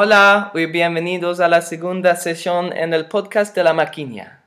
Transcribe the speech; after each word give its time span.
Hola 0.00 0.52
y 0.54 0.66
bienvenidos 0.66 1.40
a 1.40 1.48
la 1.48 1.60
segunda 1.60 2.14
sesión 2.14 2.72
en 2.72 2.94
el 2.94 3.06
podcast 3.06 3.52
de 3.56 3.64
la 3.64 3.72
maquina. 3.72 4.44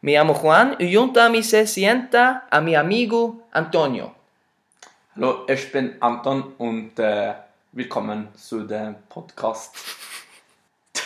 Me 0.00 0.14
llamo 0.14 0.34
Juan 0.34 0.74
y 0.80 0.92
junto 0.92 1.20
a 1.20 1.28
mí 1.28 1.44
se 1.44 1.68
sienta 1.68 2.48
a 2.50 2.60
mi 2.60 2.74
amigo 2.74 3.46
Antonio. 3.52 4.12
Hallo, 5.14 5.46
ich 5.48 5.70
bin 5.70 5.96
Anton 6.00 6.52
und 6.58 6.98
äh, 6.98 7.34
willkommen 7.70 8.26
zu 8.34 8.66
dem 8.66 8.96
Podcast. 9.08 9.76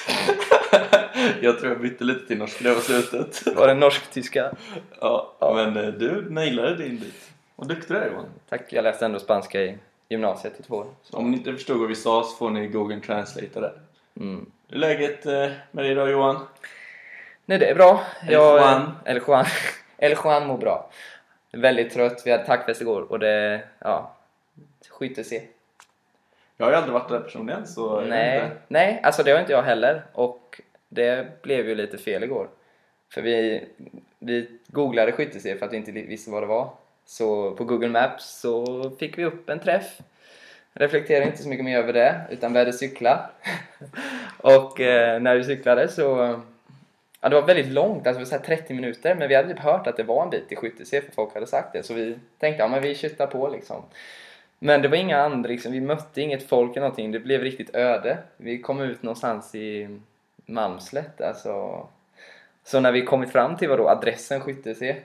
jag 1.43 1.59
tror 1.59 1.73
jag 1.73 1.81
bytte 1.81 2.05
lite 2.05 2.27
till 2.27 2.39
norska 2.39 2.65
det 2.65 2.75
var 2.75 2.81
slutet. 2.81 3.47
Var 3.57 3.69
det 3.69 3.75
norsk-tyska? 3.75 4.53
ja, 5.01 5.53
men 5.55 5.77
eh, 5.77 5.93
du 5.93 6.31
nailade 6.31 6.77
din 6.77 6.99
bit. 6.99 7.31
Vad 7.57 7.69
duktig 7.69 7.97
du 7.97 8.01
är 8.01 8.11
Johan. 8.11 8.27
Tack, 8.49 8.73
jag 8.73 8.83
läste 8.83 9.05
ändå 9.05 9.19
spanska 9.19 9.63
i 9.63 9.79
gymnasiet 10.13 10.61
i 10.61 10.63
två 10.63 10.77
år. 10.77 10.87
Så. 11.03 11.17
Om 11.17 11.31
ni 11.31 11.37
inte 11.37 11.53
förstod 11.53 11.81
vad 11.81 11.89
vi 11.89 11.95
sa 11.95 12.23
så 12.23 12.37
får 12.37 12.51
ni 12.51 12.67
Google 12.67 13.01
Translate 13.01 13.61
det. 13.61 13.73
Mm. 14.21 14.51
Hur 14.69 14.77
är 14.77 14.81
läget 14.81 15.27
eh, 15.27 15.51
med 15.71 15.85
dig 15.85 15.93
idag 15.93 16.11
Johan? 16.11 16.47
Nej, 17.45 17.59
det 17.59 17.67
är 17.67 17.75
bra. 17.75 18.03
Eller 18.23 18.33
Juan. 18.33 18.93
Eller 19.05 19.23
Juan. 19.27 19.45
Eller 19.99 20.19
Juan 20.25 20.47
mår 20.47 20.59
bra. 20.59 20.91
Väldigt 21.53 21.93
trött. 21.93 22.23
Vi 22.25 22.31
hade 22.31 22.47
tackfest 22.47 22.81
igår 22.81 23.13
och 23.13 23.19
det... 23.19 23.63
Ja. 23.79 24.13
Skit 24.89 25.27
se. 25.27 25.43
Jag 26.57 26.67
har 26.67 26.71
ju 26.71 26.77
aldrig 26.77 26.93
varit 26.93 27.09
där 27.09 27.21
personligen 27.21 27.67
så 27.67 28.01
jag 28.01 28.09
Nej, 28.09 28.37
inte. 28.37 28.57
nej, 28.69 29.01
alltså 29.03 29.23
det 29.23 29.31
har 29.31 29.41
inte 29.41 29.53
jag 29.53 29.63
heller. 29.63 30.03
Och 30.13 30.61
det 30.89 31.43
blev 31.43 31.69
ju 31.69 31.75
lite 31.75 31.99
fel 31.99 32.25
igår. 32.25 32.49
För 33.15 33.23
vi, 33.23 33.65
vi 34.19 34.51
googlade 34.67 35.13
skytte 35.13 35.57
för 35.57 35.67
att 35.67 35.73
vi 35.73 35.77
inte 35.77 35.93
visste 35.93 36.31
vad 36.31 36.43
det 36.43 36.47
var. 36.47 36.71
Så 37.05 37.51
på 37.51 37.65
Google 37.65 37.89
Maps 37.89 38.41
så 38.41 38.91
fick 38.91 39.19
vi 39.19 39.25
upp 39.25 39.49
en 39.49 39.61
träff. 39.61 39.99
Reflekterade 40.75 41.27
inte 41.27 41.43
så 41.43 41.49
mycket 41.49 41.65
mer 41.65 41.79
över 41.79 41.93
det, 41.93 42.21
utan 42.31 42.53
började 42.53 42.73
cykla. 42.73 43.31
och 44.37 44.81
eh, 44.81 45.21
när 45.21 45.37
vi 45.37 45.45
cyklade 45.45 45.89
så... 45.89 46.41
Ja, 47.21 47.29
det 47.29 47.35
var 47.35 47.47
väldigt 47.47 47.73
långt, 47.73 48.07
alltså 48.07 48.25
så 48.25 48.35
här 48.35 48.43
30 48.43 48.75
minuter, 48.75 49.15
men 49.15 49.29
vi 49.29 49.35
hade 49.35 49.49
typ 49.49 49.59
hört 49.59 49.87
att 49.87 49.97
det 49.97 50.03
var 50.03 50.23
en 50.23 50.31
bit 50.31 50.49
till 50.49 50.57
skytte 50.57 50.85
för 50.85 51.13
folk 51.15 51.35
hade 51.35 51.47
sagt 51.47 51.73
det. 51.73 51.83
Så 51.83 51.95
vi 51.95 52.19
tänkte, 52.39 52.63
ja 52.63 52.69
men 52.69 52.83
vi 52.83 52.95
köttar 52.95 53.27
på 53.27 53.49
liksom. 53.49 53.83
Men 54.59 54.83
det 54.83 54.89
var 54.89 54.97
inga 54.97 55.23
andra, 55.23 55.49
liksom, 55.49 55.73
vi 55.73 55.81
mötte 55.81 56.21
inget 56.21 56.49
folk 56.49 56.71
eller 56.71 56.81
någonting. 56.81 57.13
Det 57.13 57.21
blev 57.21 57.41
riktigt 57.41 57.75
öde. 57.75 58.19
Vi 58.37 58.59
kom 58.59 58.81
ut 58.81 59.03
någonstans 59.03 59.55
i 59.55 59.99
Malmslätt, 60.47 61.21
alltså. 61.21 61.87
Så 62.65 62.81
när 62.81 62.93
vi 62.93 63.05
kommit 63.05 63.33
fram 63.33 63.57
till 63.57 63.69
vad 63.69 63.79
då 63.79 63.89
adressen 63.89 64.41
Skyttese? 64.41 64.97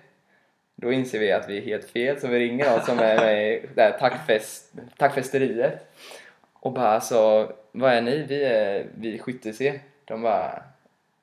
Då 0.81 0.91
inser 0.91 1.19
vi 1.19 1.31
att 1.31 1.49
vi 1.49 1.57
är 1.57 1.61
helt 1.61 1.89
fel, 1.89 2.19
så 2.19 2.27
vi 2.27 2.39
ringer 2.39 2.71
någon 2.71 2.85
som 2.85 2.99
är 2.99 3.15
med 3.15 3.53
i 3.53 3.65
det 3.75 3.81
här 3.81 3.91
tackfest, 3.91 4.73
tackfesteriet. 4.97 5.93
Och 6.53 6.71
bara 6.71 6.87
alltså, 6.87 7.51
vad 7.71 7.93
är 7.93 8.01
ni? 8.01 8.25
Vi 8.27 8.43
är 8.43 8.85
vi 8.95 9.19
Skytte 9.19 9.79
De 10.05 10.21
bara, 10.21 10.63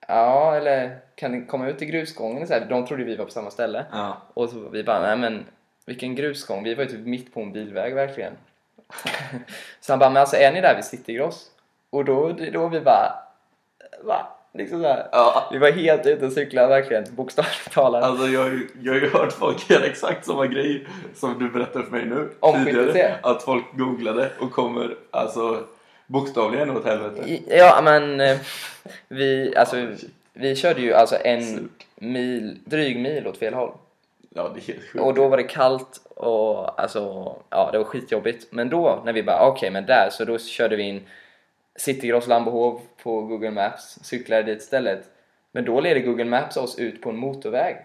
ja 0.08 0.56
eller 0.56 0.98
kan 1.14 1.32
ni 1.32 1.46
komma 1.46 1.68
ut 1.68 1.82
i 1.82 1.86
grusgången? 1.86 2.46
Så 2.46 2.54
här, 2.54 2.66
de 2.66 2.86
trodde 2.86 3.04
vi 3.04 3.16
var 3.16 3.24
på 3.24 3.30
samma 3.30 3.50
ställe. 3.50 3.84
Ja. 3.92 4.22
Och 4.34 4.50
så 4.50 4.68
vi 4.68 4.84
bara, 4.84 5.02
nej 5.02 5.16
men 5.16 5.44
vilken 5.86 6.14
grusgång, 6.14 6.64
vi 6.64 6.74
var 6.74 6.84
ju 6.84 6.90
typ 6.90 7.06
mitt 7.06 7.34
på 7.34 7.40
en 7.40 7.52
bilväg 7.52 7.94
verkligen. 7.94 8.32
så 9.80 9.92
han 9.92 9.98
bara, 9.98 10.10
men 10.10 10.20
alltså 10.20 10.36
är 10.36 10.52
ni 10.52 10.60
där 10.60 10.74
vid 10.74 10.84
Citygross? 10.84 11.50
Och 11.90 12.04
då, 12.04 12.32
då 12.32 12.68
vi 12.68 12.80
bara, 12.80 13.12
va? 14.02 14.33
Liksom 14.58 14.82
så 14.82 14.88
här. 14.88 15.06
Ja, 15.12 15.48
Vi 15.52 15.58
var 15.58 15.70
helt 15.70 16.06
ute 16.06 16.26
och 16.26 16.32
cyklade 16.32 16.68
verkligen, 16.68 17.04
bokstavligt 17.10 17.72
talat. 17.72 18.04
Alltså 18.04 18.26
jag, 18.28 18.40
har 18.40 18.48
ju- 18.48 18.68
jag 18.82 18.92
har 18.92 19.00
ju 19.00 19.08
hört 19.10 19.32
folk 19.32 19.70
göra 19.70 19.84
exakt 19.84 20.26
samma 20.26 20.46
grej 20.46 20.86
som 21.14 21.38
du 21.38 21.50
berättade 21.50 21.84
för 21.84 21.92
mig 21.92 22.04
nu 22.04 22.30
Om 22.40 22.64
skytte-C? 22.64 23.14
Att 23.22 23.42
folk 23.42 23.64
googlade 23.72 24.30
och 24.40 24.52
kommer 24.52 24.94
alltså 25.10 25.60
bokstavligen 26.06 26.70
åt 26.76 26.84
helvete. 26.84 27.38
Ja 27.48 27.80
men, 27.84 28.20
eh, 28.20 28.36
vi, 29.08 29.56
alltså, 29.56 29.86
vi 30.32 30.56
körde 30.56 30.80
ju 30.80 30.92
alltså 30.94 31.16
en 31.24 31.68
mil, 31.96 32.58
dryg 32.64 32.98
mil 33.00 33.26
åt 33.26 33.36
fel 33.36 33.54
håll. 33.54 33.72
Ja, 34.34 34.50
det 34.54 34.60
är 34.60 34.72
helt 34.74 34.82
sjukt. 34.92 35.04
Och 35.04 35.14
då 35.14 35.28
var 35.28 35.36
det 35.36 35.42
kallt 35.42 36.00
och 36.16 36.80
alltså, 36.82 37.34
ja 37.50 37.68
det 37.72 37.78
var 37.78 37.84
skitjobbigt. 37.84 38.46
Men 38.50 38.68
då 38.68 39.02
när 39.04 39.12
vi 39.12 39.22
bara, 39.22 39.46
okej 39.48 39.70
men 39.70 39.86
där, 39.86 40.08
så 40.12 40.24
då 40.24 40.38
körde 40.38 40.76
vi 40.76 40.82
in 40.82 41.02
Citygross 41.76 42.26
Lambohov 42.26 42.80
på 43.02 43.20
Google 43.20 43.50
Maps, 43.50 43.98
cyklade 44.02 44.42
dit 44.42 44.62
istället. 44.62 45.10
Men 45.52 45.64
då 45.64 45.80
ledde 45.80 46.00
Google 46.00 46.24
Maps 46.24 46.56
oss 46.56 46.78
ut 46.78 47.02
på 47.02 47.10
en 47.10 47.16
motorväg. 47.16 47.76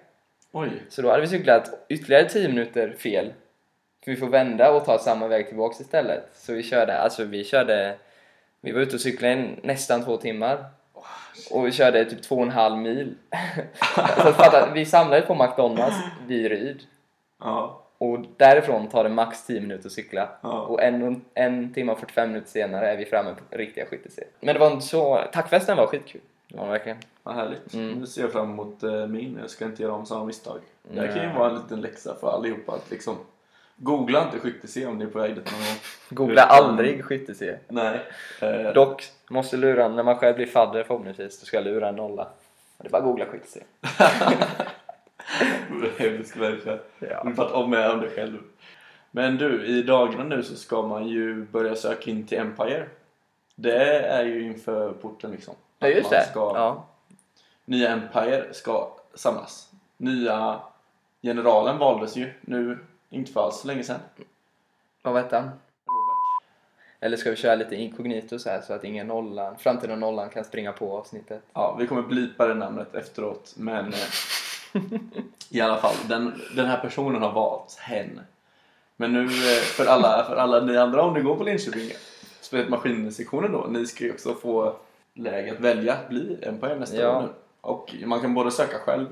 Oj. 0.51 0.69
Så 0.89 1.01
då 1.01 1.09
hade 1.09 1.21
vi 1.21 1.27
cyklat 1.27 1.85
ytterligare 1.89 2.29
10 2.29 2.47
minuter 2.47 2.91
fel. 2.91 3.33
För 4.03 4.11
vi 4.11 4.17
får 4.17 4.27
vända 4.27 4.71
och 4.71 4.85
ta 4.85 4.99
samma 4.99 5.27
väg 5.27 5.47
tillbaks 5.47 5.81
istället. 5.81 6.29
Så 6.33 6.53
vi 6.53 6.63
körde, 6.63 6.97
alltså 6.97 7.23
vi 7.23 7.43
körde, 7.43 7.97
vi 8.61 8.71
var 8.71 8.81
ute 8.81 8.95
och 8.95 9.01
cyklade 9.01 9.33
i 9.33 9.55
nästan 9.63 10.03
två 10.03 10.17
timmar. 10.17 10.65
Och 11.51 11.67
vi 11.67 11.71
körde 11.71 12.05
typ 12.05 12.21
två 12.21 12.35
och 12.35 12.43
en 12.43 12.51
halv 12.51 12.77
mil. 12.77 13.15
så 13.95 14.01
att 14.01 14.35
fatta, 14.35 14.71
vi 14.73 14.85
samlades 14.85 15.27
på 15.27 15.35
McDonalds 15.35 15.97
vid 16.27 16.45
Ryd. 16.45 16.81
Ja. 17.39 17.78
Och 17.99 18.19
därifrån 18.37 18.87
tar 18.87 19.03
det 19.03 19.09
max 19.09 19.45
10 19.45 19.61
minuter 19.61 19.85
att 19.85 19.91
cykla. 19.91 20.29
Ja. 20.41 20.61
Och 20.61 20.83
en, 20.83 21.21
en 21.33 21.73
timme 21.73 21.91
och 21.91 21.99
45 21.99 22.29
minuter 22.29 22.49
senare 22.49 22.91
är 22.91 22.97
vi 22.97 23.05
framme 23.05 23.29
på 23.49 23.57
riktiga 23.57 23.85
skytte 23.85 24.09
Men 24.39 24.53
det 24.53 24.59
var 24.59 24.71
inte 24.71 24.85
så... 24.85 25.21
Tackfesten 25.33 25.77
var 25.77 25.87
skitkul. 25.87 26.21
Det 26.47 26.57
var 26.57 26.65
det 26.65 26.71
verkligen. 26.71 26.97
Vad 27.23 27.35
härligt. 27.35 27.73
Mm. 27.73 27.91
Nu 27.91 28.05
ser 28.05 28.21
jag 28.21 28.31
fram 28.31 28.51
emot 28.51 28.83
eh, 28.83 29.07
min. 29.07 29.37
Jag 29.41 29.49
ska 29.49 29.65
inte 29.65 29.83
göra 29.83 29.93
om 29.93 30.05
samma 30.05 30.25
misstag. 30.25 30.59
Det 30.91 30.99
här 30.99 31.07
kan 31.07 31.29
ju 31.29 31.33
vara 31.33 31.49
en 31.49 31.55
liten 31.55 31.81
läxa 31.81 32.15
för 32.15 32.31
allihopa 32.31 32.71
att 32.71 32.91
liksom 32.91 33.15
Googla 33.75 34.23
inte 34.23 34.39
skytte 34.39 34.87
om 34.87 34.97
ni 34.97 35.05
är 35.05 35.09
på 35.09 35.19
väg 35.19 35.35
dit 35.35 35.51
någon 35.51 35.59
gång. 35.61 35.77
Googla 36.09 36.45
Utan- 36.45 36.63
aldrig 36.65 37.05
skytte 37.05 37.59
Nej. 37.67 37.99
Eh, 38.41 38.73
Dock 38.73 39.03
måste 39.29 39.57
lura 39.57 39.87
när 39.87 40.03
man 40.03 40.15
själv 40.15 40.35
blir 40.35 40.45
fadder 40.45 40.83
förhoppningsvis. 40.83 41.39
Då 41.39 41.45
ska 41.45 41.57
jag 41.57 41.63
lura 41.63 41.89
en 41.89 41.95
nolla. 41.95 42.27
Det 42.77 42.87
är 42.87 42.91
bara 42.91 42.97
att 42.97 43.03
googla 43.03 43.25
skytte 43.25 43.59
Hemskt 45.97 46.35
verkligen. 46.37 46.79
Ja. 46.99 47.23
Du 47.23 47.33
får 47.33 47.53
om 47.53 47.69
med 47.69 47.91
om 47.91 47.99
dig 47.99 48.09
själv. 48.09 48.37
Men 49.11 49.37
du, 49.37 49.65
i 49.65 49.83
dagarna 49.83 50.23
nu 50.23 50.43
så 50.43 50.55
ska 50.55 50.81
man 50.81 51.07
ju 51.07 51.45
börja 51.45 51.75
söka 51.75 52.11
in 52.11 52.27
till 52.27 52.37
Empire. 52.37 52.87
Det 53.55 53.99
är 54.05 54.25
ju 54.25 54.41
inför 54.43 54.91
porten 54.93 55.31
liksom. 55.31 55.55
Ja 55.79 55.87
just 55.87 56.09
det. 56.09 56.25
Ska, 56.31 56.39
Ja. 56.39 56.85
Nya 57.65 57.89
Empire 57.89 58.53
ska 58.53 58.91
samlas. 59.13 59.69
Nya 59.97 60.59
generalen 61.21 61.77
valdes 61.77 62.15
ju 62.17 62.33
nu, 62.41 62.77
inte 63.09 63.31
för 63.31 63.41
alls 63.45 63.59
så 63.61 63.67
länge 63.67 63.83
sedan. 63.83 63.99
Vad 65.01 65.13
vet 65.13 65.31
han? 65.31 65.43
Robert. 65.43 65.59
Eller 66.99 67.17
ska 67.17 67.29
vi 67.29 67.35
köra 67.35 67.55
lite 67.55 67.75
inkognito 67.75 68.39
så 68.39 68.49
här 68.49 68.61
så 68.61 68.73
att 68.73 68.83
ingen 68.83 69.07
nollan, 69.07 69.57
framtida 69.57 69.95
nollan 69.95 70.29
kan 70.29 70.43
springa 70.43 70.71
på 70.71 70.97
avsnittet? 70.97 71.43
Ja, 71.53 71.75
vi 71.79 71.87
kommer 71.87 72.01
blipa 72.01 72.47
det 72.47 72.53
namnet 72.53 72.95
efteråt, 72.95 73.53
men 73.57 73.85
eh, 73.87 73.99
i 75.49 75.61
alla 75.61 75.77
fall, 75.77 75.95
den, 76.07 76.41
den 76.55 76.65
här 76.65 76.77
personen 76.77 77.21
har 77.21 77.31
valt 77.31 77.77
hen. 77.79 78.21
Men 78.95 79.13
nu 79.13 79.23
eh, 79.25 79.61
för 79.61 79.85
alla, 79.85 80.23
för 80.23 80.35
alla 80.35 80.59
ni 80.59 80.77
andra 80.77 81.01
om 81.01 81.13
ni 81.13 81.21
går 81.21 81.35
på 81.35 81.43
Linköping, 81.43 81.89
speciellt 82.41 82.69
maskinsektionen 82.69 83.51
då, 83.51 83.67
ni 83.69 83.85
ska 83.85 84.03
ju 84.03 84.11
också 84.11 84.33
få 84.33 84.75
läge 85.13 85.51
att 85.51 85.59
välja 85.59 85.93
att 85.93 86.09
bli 86.09 86.37
Empire 86.41 86.75
nästa 86.79 86.97
Ja. 87.01 87.17
år 87.17 87.21
nu. 87.21 87.27
Och 87.61 87.95
man 88.05 88.21
kan 88.21 88.33
både 88.33 88.51
söka 88.51 88.77
själv, 88.79 89.07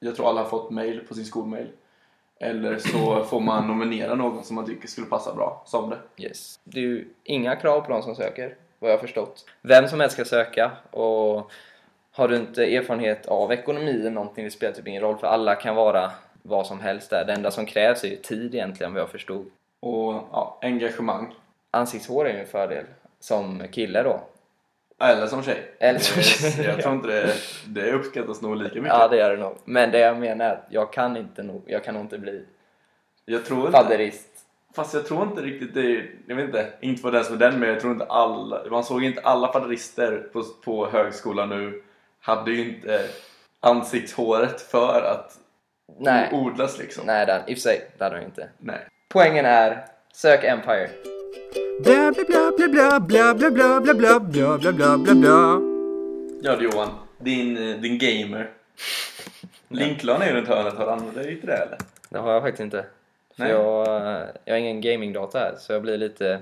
jag 0.00 0.16
tror 0.16 0.28
alla 0.28 0.42
har 0.42 0.48
fått 0.48 0.70
mail 0.70 1.00
på 1.08 1.14
sin 1.14 1.24
skolmail, 1.24 1.68
eller 2.40 2.78
så 2.78 3.24
får 3.24 3.40
man 3.40 3.66
nominera 3.66 4.14
någon 4.14 4.44
som 4.44 4.56
man 4.56 4.66
tycker 4.66 4.88
skulle 4.88 5.06
passa 5.06 5.34
bra 5.34 5.62
som 5.66 5.90
det. 5.90 5.98
Yes. 6.22 6.60
Det 6.64 6.78
är 6.78 6.84
ju 6.84 7.08
inga 7.24 7.56
krav 7.56 7.80
på 7.80 7.92
de 7.92 8.02
som 8.02 8.14
söker, 8.14 8.56
vad 8.78 8.90
jag 8.90 8.96
har 8.96 9.00
förstått. 9.02 9.44
Vem 9.62 9.88
som 9.88 10.00
helst 10.00 10.14
ska 10.14 10.24
söka 10.24 10.70
och 10.90 11.52
har 12.12 12.28
du 12.28 12.36
inte 12.36 12.76
erfarenhet 12.76 13.26
av 13.26 13.52
ekonomi 13.52 14.00
eller 14.00 14.10
någonting, 14.10 14.44
det 14.44 14.50
spelar 14.50 14.72
typ 14.74 14.88
ingen 14.88 15.02
roll 15.02 15.18
för 15.18 15.26
alla 15.26 15.54
kan 15.54 15.74
vara 15.74 16.10
vad 16.42 16.66
som 16.66 16.80
helst 16.80 17.10
där. 17.10 17.24
Det 17.24 17.32
enda 17.32 17.50
som 17.50 17.66
krävs 17.66 18.04
är 18.04 18.08
ju 18.08 18.16
tid 18.16 18.54
egentligen 18.54 18.92
vad 18.92 19.02
jag 19.02 19.10
förstod. 19.10 19.46
Och 19.80 20.14
ja, 20.32 20.58
engagemang. 20.62 21.34
Ansiktshår 21.70 22.28
är 22.28 22.32
ju 22.34 22.40
en 22.40 22.46
fördel 22.46 22.84
som 23.20 23.62
kille 23.70 24.02
då. 24.02 24.20
Eller 24.98 25.26
som 25.26 25.42
tjej. 25.42 25.72
Eller 25.78 25.98
som 25.98 26.22
tjej, 26.22 26.66
Jag 26.66 26.78
ja. 26.78 26.82
tror 26.82 26.94
inte 26.94 27.08
det, 27.08 27.34
det 27.66 27.92
uppskattas 27.92 28.42
nog 28.42 28.56
lika 28.56 28.74
mycket. 28.74 28.88
Ja 28.98 29.08
det 29.08 29.16
gör 29.16 29.30
det 29.30 29.42
nog. 29.42 29.56
Men 29.64 29.90
det 29.90 29.98
jag 29.98 30.18
menar 30.18 30.44
är 30.44 30.52
att 30.52 30.66
jag 30.68 30.92
kan 30.92 31.16
inte 31.16 31.42
nog, 31.42 31.62
jag 31.66 31.84
kan 31.84 31.94
nog 31.94 32.02
inte 32.04 32.18
bli 32.18 32.44
Jag 33.24 33.44
tror 33.44 33.58
inte, 33.66 33.72
fadderist. 33.72 34.28
fast 34.74 34.94
jag 34.94 35.06
tror 35.06 35.22
inte 35.22 35.40
riktigt 35.42 35.74
det 35.74 36.04
jag 36.26 36.36
vet 36.36 36.44
inte, 36.44 36.66
inte 36.80 37.02
vad 37.02 37.12
den 37.12 37.24
som 37.24 37.34
är 37.34 37.38
den 37.38 37.60
men 37.60 37.68
jag 37.68 37.80
tror 37.80 37.92
inte 37.92 38.04
alla, 38.04 38.62
man 38.70 38.84
såg 38.84 39.04
inte 39.04 39.20
alla 39.20 39.52
fadderister 39.52 40.28
på, 40.32 40.42
på 40.64 40.86
högskolan 40.90 41.48
nu 41.48 41.82
hade 42.22 42.50
ju 42.50 42.68
inte 42.68 43.08
ansiktshåret 43.60 44.60
för 44.60 45.02
att 45.02 45.38
Nej. 45.98 46.28
odlas 46.32 46.78
liksom. 46.78 47.06
Nej, 47.06 47.26
den, 47.26 47.40
i 47.46 47.52
och 47.52 47.56
för 47.56 47.62
sig, 47.62 47.90
det 47.98 48.04
hade 48.04 48.16
jag 48.16 48.24
inte. 48.24 48.48
Nej. 48.58 48.86
Poängen 49.08 49.44
är, 49.46 49.84
sök 50.12 50.44
Empire. 50.44 50.90
Bla 51.84 52.12
bla 52.12 52.24
bla 52.56 52.68
bla 52.68 53.34
bla 53.34 53.34
bla 53.34 53.80
bla 53.80 53.94
bla 53.94 54.20
bla 54.20 54.58
bla 54.58 54.72
bla 54.72 54.98
bla 54.98 55.14
bla. 55.14 55.60
Ja 56.42 56.56
du 56.56 56.64
Johan, 56.64 56.88
din, 57.18 57.56
eh, 57.56 57.76
din 57.76 57.98
gamer. 57.98 58.50
Linklan 59.68 60.22
är 60.22 60.26
ju 60.26 60.32
runt 60.32 60.48
hörnet, 60.48 60.74
har 60.74 60.86
du 60.86 60.92
använt 60.92 61.14
dig 61.14 61.32
inte 61.32 61.46
det 61.46 61.56
eller? 61.56 61.78
Det 62.08 62.18
har 62.18 62.32
jag 62.32 62.42
faktiskt 62.42 62.60
inte. 62.60 62.86
För 63.36 63.42
Nej. 63.42 63.50
jag, 63.50 63.86
jag 64.44 64.54
har 64.54 64.58
ingen 64.58 64.80
gamingdata 64.80 65.38
här, 65.38 65.54
så 65.58 65.72
jag 65.72 65.82
blir 65.82 65.98
lite 65.98 66.40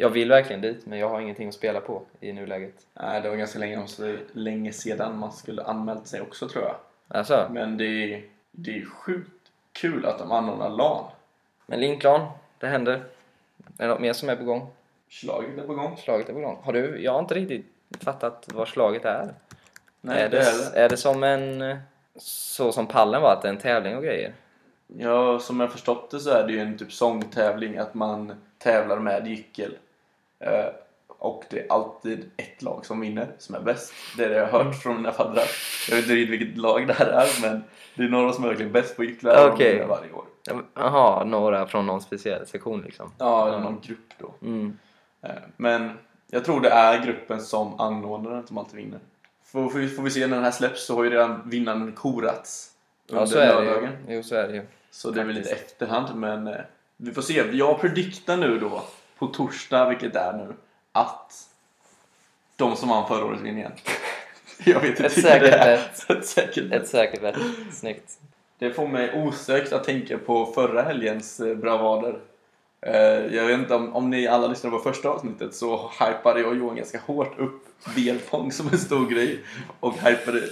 Jag 0.00 0.08
vill 0.10 0.28
verkligen 0.28 0.62
dit, 0.62 0.86
men 0.86 0.98
jag 0.98 1.08
har 1.08 1.20
ingenting 1.20 1.48
att 1.48 1.54
spela 1.54 1.80
på 1.80 2.02
i 2.20 2.32
nuläget. 2.32 2.74
Nej, 2.94 3.20
det 3.20 3.28
var 3.28 3.36
ganska 3.36 3.58
länge, 3.58 3.86
länge 4.32 4.72
sedan 4.72 5.18
man 5.18 5.32
skulle 5.32 5.62
anmält 5.62 6.06
sig 6.06 6.20
också 6.20 6.48
tror 6.48 6.64
jag. 6.64 6.74
Alltså, 7.08 7.48
Men 7.50 7.76
det 7.76 7.84
är, 7.84 8.22
det 8.50 8.78
är 8.78 8.84
sjukt 8.84 9.30
kul 9.72 10.06
att 10.06 10.18
de 10.18 10.32
anordnar 10.32 10.70
LAN. 10.70 11.04
men 11.66 11.80
Linklan, 11.80 12.26
det 12.58 12.66
händer. 12.66 12.92
Är 13.78 13.86
det 13.86 13.86
något 13.86 14.00
mer 14.00 14.12
som 14.12 14.28
är 14.28 14.36
på 14.36 14.44
gång? 14.44 14.66
Slaget 15.10 15.58
är 15.58 15.66
på 15.66 15.74
gång. 15.74 15.96
Slaget 15.96 16.28
är 16.28 16.32
på 16.32 16.40
gång. 16.40 16.58
Har 16.62 16.72
du? 16.72 17.02
Jag 17.02 17.12
har 17.12 17.20
inte 17.20 17.34
riktigt 17.34 17.66
fattat 18.00 18.48
vad 18.54 18.68
slaget 18.68 19.04
är. 19.04 19.34
Nej, 20.00 20.22
är, 20.22 20.28
det 20.28 20.38
är 20.38 20.72
det. 20.72 20.80
är 20.80 20.88
det 20.88 20.96
som 20.96 21.22
en... 21.22 21.78
Så 22.16 22.72
som 22.72 22.86
pallen 22.86 23.22
var, 23.22 23.32
att 23.32 23.42
det 23.42 23.48
är 23.48 23.52
en 23.52 23.58
tävling 23.58 23.96
och 23.96 24.02
grejer? 24.02 24.32
Ja, 24.86 25.38
som 25.38 25.60
jag 25.60 25.72
förstått 25.72 26.10
det 26.10 26.20
så 26.20 26.30
är 26.30 26.46
det 26.46 26.52
ju 26.52 26.60
en 26.60 26.78
typ 26.78 26.92
sångtävling 26.92 27.76
att 27.76 27.94
man 27.94 28.34
tävlar 28.58 28.98
med 28.98 29.28
gyckel. 29.28 29.76
Eh, 30.40 30.66
och 31.20 31.44
det 31.50 31.60
är 31.60 31.66
alltid 31.72 32.30
ett 32.36 32.62
lag 32.62 32.86
som 32.86 33.00
vinner, 33.00 33.26
som 33.38 33.54
är 33.54 33.60
bäst. 33.60 33.92
Det 34.16 34.24
är 34.24 34.28
det 34.28 34.36
jag 34.36 34.46
har 34.46 34.64
hört 34.64 34.74
från 34.82 34.96
mina 34.96 35.12
faddrar. 35.12 35.44
Jag 35.88 35.96
vet 35.96 36.04
inte 36.04 36.14
riktigt 36.14 36.40
vilket 36.40 36.58
lag 36.58 36.86
det 36.86 36.92
här 36.92 37.06
är, 37.06 37.28
men 37.42 37.64
det 37.94 38.02
är 38.04 38.08
några 38.08 38.32
som 38.32 38.44
är 38.44 38.48
verkligen 38.48 38.72
bäst 38.72 38.96
på 38.96 39.04
gycklar 39.04 39.50
och 39.52 39.58
de 39.58 39.64
vinner 39.64 39.86
varje 39.86 40.12
år. 40.12 40.24
Jaha, 40.74 41.24
några 41.24 41.66
från 41.66 41.86
någon 41.86 42.00
speciell 42.00 42.46
sektion 42.46 42.82
liksom. 42.82 43.12
Ja, 43.18 43.48
eller 43.48 43.58
någon 43.60 43.80
grupp 43.80 44.12
då. 44.18 44.34
Mm. 44.42 44.78
Eh, 45.22 45.30
Men 45.56 45.90
jag 46.30 46.44
tror 46.44 46.60
det 46.60 46.68
är 46.68 47.04
gruppen 47.04 47.40
som 47.40 47.80
anordnar 47.80 48.30
den 48.30 48.46
som 48.46 48.58
alltid 48.58 48.76
vinner. 48.76 48.98
Får, 49.44 49.68
får, 49.68 49.78
vi, 49.78 49.88
får 49.88 50.02
vi 50.02 50.10
se 50.10 50.26
när 50.26 50.34
den 50.36 50.44
här 50.44 50.50
släpps 50.50 50.86
så 50.86 50.96
har 50.96 51.04
ju 51.04 51.10
redan 51.10 51.50
vinnaren 51.50 51.92
korats 51.92 52.70
under 53.08 53.22
Ja, 53.22 53.26
så 53.26 53.38
är 53.38 53.46
det 53.46 53.52
lördagen. 53.64 53.90
ju. 54.08 54.14
Jo, 54.14 54.22
så 54.22 54.34
är 54.34 54.48
det 54.48 54.54
ju. 54.54 54.62
Så 54.90 55.10
det 55.10 55.20
är 55.20 55.24
väl 55.24 55.34
lite 55.34 55.48
Faktiskt. 55.48 55.70
efterhand 55.72 56.14
men 56.16 56.46
eh, 56.46 56.54
vi 56.96 57.12
får 57.12 57.22
se. 57.22 57.44
Jag 57.52 57.80
prediktar 57.80 58.36
nu 58.36 58.58
då 58.58 58.82
på 59.18 59.26
torsdag, 59.26 59.88
vilket 59.88 60.16
är 60.16 60.32
nu, 60.32 60.54
att 60.92 61.48
de 62.56 62.76
som 62.76 62.88
vann 62.88 63.08
förra 63.08 63.24
året 63.24 63.40
vinner 63.40 63.58
igen. 63.58 63.72
Jag 64.64 64.80
vet 64.80 64.90
inte 64.90 65.04
Ett 65.06 65.12
säkert 65.12 65.40
det 65.50 65.56
är. 65.56 65.76
bett. 65.76 66.10
Ett 66.10 66.26
säkert 66.26 66.70
bett. 66.70 66.82
Ett 66.82 66.88
säkert 66.88 67.20
bett. 67.20 67.36
Snyggt. 67.72 68.18
Det 68.58 68.70
får 68.70 68.88
mig 68.88 69.22
osökt 69.22 69.72
att 69.72 69.84
tänka 69.84 70.18
på 70.18 70.46
förra 70.46 70.82
helgens 70.82 71.40
eh, 71.40 71.54
bravader. 71.56 72.20
Eh, 72.80 73.34
Jag 73.36 73.46
vet 73.46 73.58
inte 73.58 73.74
om, 73.74 73.96
om 73.96 74.10
ni 74.10 74.26
alla 74.26 74.46
lyssnade 74.46 74.76
på 74.76 74.82
första 74.82 75.08
avsnittet 75.08 75.54
så 75.54 75.90
hypade 76.00 76.40
jag 76.40 76.48
och 76.48 76.56
Johan 76.56 76.76
ganska 76.76 77.00
hårt 77.00 77.38
upp 77.38 77.62
belpong 77.96 78.52
som 78.52 78.68
en 78.68 78.78
stor 78.78 79.06
grej 79.10 79.40
och 79.80 79.94
hypade 79.94 80.42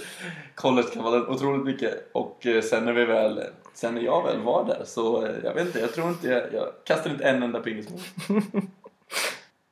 collegekravallen 0.55 1.27
otroligt 1.27 1.65
mycket 1.65 2.09
och 2.11 2.45
eh, 2.45 2.61
sen 2.61 2.85
när 2.85 2.93
vi 2.93 3.05
väl 3.05 3.43
sen 3.73 3.95
när 3.95 4.01
jag 4.01 4.23
väl 4.23 4.39
var 4.41 4.65
där 4.65 4.81
så 4.85 5.25
eh, 5.25 5.33
jag 5.43 5.53
vet 5.53 5.65
inte, 5.67 5.79
jag 5.79 5.93
tror 5.93 6.09
inte 6.09 6.27
jag, 6.27 6.53
jag 6.53 6.67
kastade 6.83 7.09
inte 7.13 7.25
en 7.25 7.43
enda 7.43 7.59
pingisboll. 7.59 7.99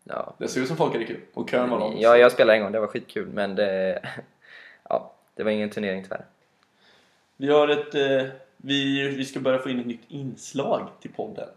Ja. 0.07 0.34
Det 0.38 0.48
såg 0.48 0.62
ut 0.63 0.68
som 0.68 0.78
folk 0.78 0.94
hade 0.94 1.06
kul 1.06 1.19
och 1.34 1.50
kön 1.50 1.69
var 1.69 1.80
lång. 1.80 2.00
ja, 2.00 2.18
jag 2.18 2.31
spelade 2.31 2.57
en 2.57 2.63
gång. 2.63 2.72
Det 2.72 2.80
var 2.80 2.88
skitkul, 2.88 3.28
men 3.28 3.56
det... 3.56 4.02
Ja, 4.90 5.13
det 5.36 5.44
var 5.44 5.52
ingen 5.52 5.69
turnering 5.69 6.04
tyvärr. 6.04 6.25
Vi 7.38 7.50
har 7.52 7.68
ett, 7.68 7.96
vi, 8.57 9.07
vi 9.07 9.25
ska 9.25 9.40
börja 9.40 9.60
få 9.60 9.69
in 9.69 9.80
ett 9.80 9.86
nytt 9.86 10.04
inslag 10.07 10.88
till 11.02 11.12
podden. 11.13 11.48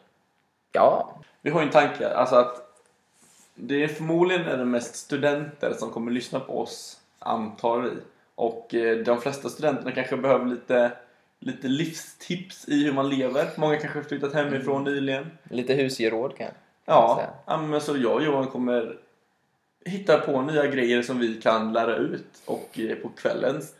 Ja, 0.72 1.20
Vi 1.42 1.50
har 1.50 1.60
ju 1.60 1.66
en 1.66 1.72
tanke, 1.72 2.08
alltså 2.08 2.36
att 2.36 2.68
det 3.54 3.84
är 3.84 3.88
förmodligen 3.88 4.46
är 4.46 4.56
det 4.56 4.64
mest 4.64 4.96
studenter 4.96 5.72
som 5.72 5.90
kommer 5.90 6.12
lyssna 6.12 6.40
på 6.40 6.60
oss, 6.60 7.00
antar 7.18 7.80
vi. 7.80 7.90
Och 8.34 8.74
eh, 8.74 8.98
de 8.98 9.20
flesta 9.20 9.48
studenterna 9.48 9.92
kanske 9.92 10.16
behöver 10.16 10.46
lite, 10.46 10.92
lite 11.38 11.68
livstips 11.68 12.68
i 12.68 12.84
hur 12.84 12.92
man 12.92 13.08
lever. 13.08 13.48
Många 13.56 13.76
kanske 13.76 13.98
har 13.98 14.04
flyttat 14.04 14.34
hemifrån 14.34 14.84
nyligen. 14.84 15.30
lite 15.50 15.74
husgeråd 15.74 16.36
kan 16.36 16.50
ja 17.46 17.56
men 17.56 17.80
så 17.80 17.96
jag 17.96 18.14
och 18.14 18.22
Johan 18.22 18.46
kommer 18.46 18.96
hitta 19.84 20.18
på 20.18 20.42
nya 20.42 20.66
grejer 20.66 21.02
som 21.02 21.18
vi 21.18 21.40
kan 21.40 21.72
lära 21.72 21.96
ut. 21.96 22.42
Och 22.44 22.78
eh, 22.78 22.96
på 22.96 23.08
kvällens, 23.08 23.74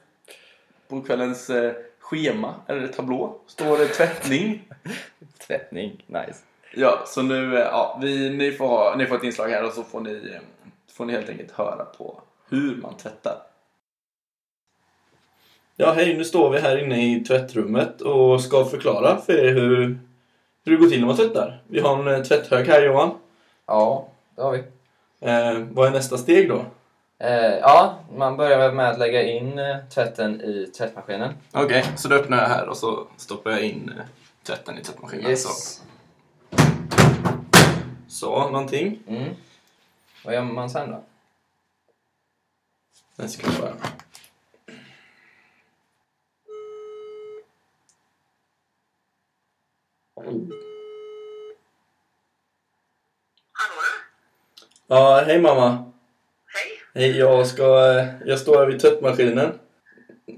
på 0.88 1.02
kvällens 1.02 1.50
eh, 1.50 1.73
schema, 1.99 2.55
eller 2.67 2.88
tablå, 2.88 3.41
står 3.46 3.79
det 3.79 3.87
tvättning. 3.87 4.69
Tvättning, 5.46 6.05
nice. 6.06 6.43
Ja, 6.75 7.03
så 7.06 7.23
nu, 7.23 7.56
eh, 7.56 7.61
ja, 7.61 7.99
vi, 8.03 8.31
ni, 8.31 8.53
får 8.53 8.69
ha, 8.69 8.94
ni 8.97 9.06
får 9.06 9.17
ett 9.17 9.25
inslag 9.25 9.49
här 9.49 9.65
och 9.65 9.73
så 9.73 9.82
får 9.82 10.00
ni, 10.00 10.31
eh, 10.35 10.41
får 10.93 11.05
ni 11.05 11.12
helt 11.12 11.29
enkelt 11.29 11.50
höra 11.50 11.85
på 11.85 12.20
hur 12.49 12.76
man 12.76 12.97
tvättar. 12.97 13.37
Ja, 15.76 15.93
hej, 15.93 16.17
nu 16.17 16.25
står 16.25 16.50
vi 16.50 16.59
här 16.61 16.85
inne 16.85 17.17
i 17.17 17.20
tvättrummet 17.20 18.00
och 18.00 18.41
ska 18.41 18.65
förklara 18.65 19.17
för 19.17 19.32
er 19.32 19.53
hur, 19.55 19.99
hur 20.65 20.73
det 20.73 20.76
går 20.76 20.88
till 20.88 21.00
när 21.00 21.06
man 21.06 21.17
tvättar. 21.17 21.62
Vi 21.67 21.81
har 21.81 21.99
en 21.99 22.15
eh, 22.15 22.23
tvätthög 22.23 22.67
här 22.67 22.82
Johan. 22.82 23.11
Ja, 23.67 24.09
det 24.37 24.43
har 24.43 24.53
vi. 24.53 24.59
Eh, 25.20 25.67
vad 25.70 25.87
är 25.87 25.91
nästa 25.91 26.19
steg 26.19 26.49
då? 26.49 26.65
Eh, 27.19 27.59
ja, 27.61 27.99
man 28.17 28.37
börjar 28.37 28.73
med 28.73 28.91
att 28.91 28.99
lägga 28.99 29.23
in 29.23 29.61
tvätten 29.94 30.41
i 30.41 30.67
tvättmaskinen. 30.79 31.32
Okej, 31.53 31.85
så 31.97 32.09
då 32.09 32.17
öppnar 32.17 32.38
jag 32.38 32.49
här 32.49 32.69
och 32.69 32.76
så 32.76 33.06
stoppar 33.17 33.50
jag 33.50 33.62
in 33.62 33.93
tvätten 34.47 34.79
i 34.79 34.82
tvättmaskinen. 34.82 35.37
Så. 35.37 35.82
Så, 38.08 38.50
någonting. 38.50 39.02
Mm. 39.06 39.34
Vad 40.25 40.34
gör 40.34 40.43
man 40.43 40.70
sen 40.70 40.90
då? 40.90 41.05
Den 43.16 43.28
ska 43.28 43.49
bara... 43.60 43.75
Hallå? 53.52 53.82
Ja, 54.87 55.22
hej 55.26 55.40
mamma. 55.40 55.93
Hej. 56.46 56.82
Hej, 56.94 57.19
jag 57.19 57.46
ska... 57.46 57.64
Jag 58.26 58.38
står 58.40 58.58
här 58.58 58.66
vid 58.66 58.81
tvättmaskinen. 58.81 59.58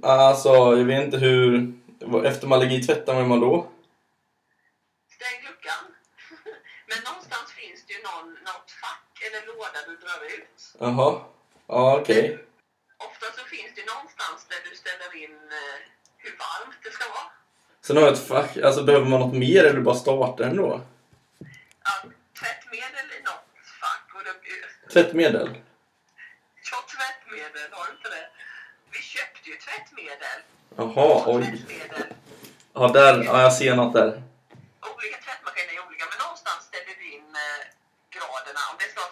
Alltså, 0.02 0.48
jag 0.48 0.84
vet 0.84 1.04
inte 1.04 1.18
hur... 1.18 1.72
Efter 2.24 2.46
man 2.46 2.58
lägger 2.58 2.78
i 2.78 2.82
tvätten, 2.82 3.14
vad 3.14 3.22
gör 3.22 3.28
man 3.28 3.40
då? 3.40 3.70
Stäng 5.08 5.42
luckan. 5.48 5.84
Men 6.88 6.98
någonstans 7.04 7.52
finns 7.52 7.86
det 7.86 7.92
ju 7.92 8.02
någon, 8.02 8.32
något 8.32 8.70
fack 8.70 9.10
låda 9.70 9.86
du 9.86 9.96
drar 9.96 10.38
ut. 10.38 10.74
Jaha. 10.78 11.20
Ja, 11.66 11.98
okej. 12.00 12.38
Ofta 12.98 13.26
så 13.36 13.44
finns 13.44 13.72
det 13.76 13.94
någonstans 13.94 14.46
där 14.48 14.70
du 14.70 14.76
ställer 14.76 15.24
in 15.24 15.36
eh, 15.36 15.78
hur 16.18 16.30
varmt 16.30 16.76
det 16.84 16.90
ska 16.90 17.04
vara. 17.08 17.30
Sen 17.80 17.96
har 17.96 18.02
jag 18.04 18.12
ett 18.12 18.26
fack. 18.28 18.56
Alltså, 18.56 18.82
behöver 18.84 19.06
man 19.06 19.20
något 19.20 19.34
mer 19.34 19.64
eller 19.64 19.80
bara 19.80 19.94
starta 19.94 20.42
den 20.42 20.56
då? 20.56 20.80
Ja, 21.84 22.10
tvättmedel 22.40 23.06
i 23.18 23.22
något 23.22 23.44
fack. 23.80 24.14
Och 24.14 24.22
det, 24.24 24.92
Tvättmedel? 24.92 25.48
ja, 26.70 26.78
tvättmedel, 26.94 27.68
har 27.70 27.86
du 27.86 27.92
inte 27.96 28.08
det? 28.08 28.28
Vi 28.92 28.98
köpte 28.98 29.50
ju 29.50 29.56
tvättmedel. 29.56 30.40
Jaha, 30.76 31.22
oj. 31.26 31.42
Tvättmedel. 31.42 32.14
Ja, 32.72 32.88
där. 32.88 33.24
Ja, 33.24 33.42
jag 33.42 33.52
ser 33.52 33.76
något 33.76 33.92
där. 33.92 34.22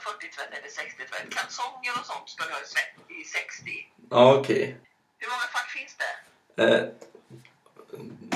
40-tvätt 0.09 0.53
eller 0.57 0.71
60-tvätt. 0.83 1.27
Kalsonger 1.37 1.93
och 2.01 2.07
sånt 2.11 2.29
ska 2.29 2.45
du 2.45 2.53
ha 2.53 2.61
i 3.21 3.25
60. 3.25 3.71
Ja, 4.11 4.35
okej. 4.35 4.57
Okay. 4.57 4.75
Hur 5.21 5.29
många 5.33 5.47
fack 5.57 5.69
finns 5.77 5.95
det? 6.03 6.15
Eh, 6.65 6.85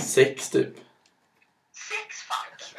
sex, 0.02 0.50
typ. 0.50 0.72
Sex 1.90 2.08
fack? 2.30 2.74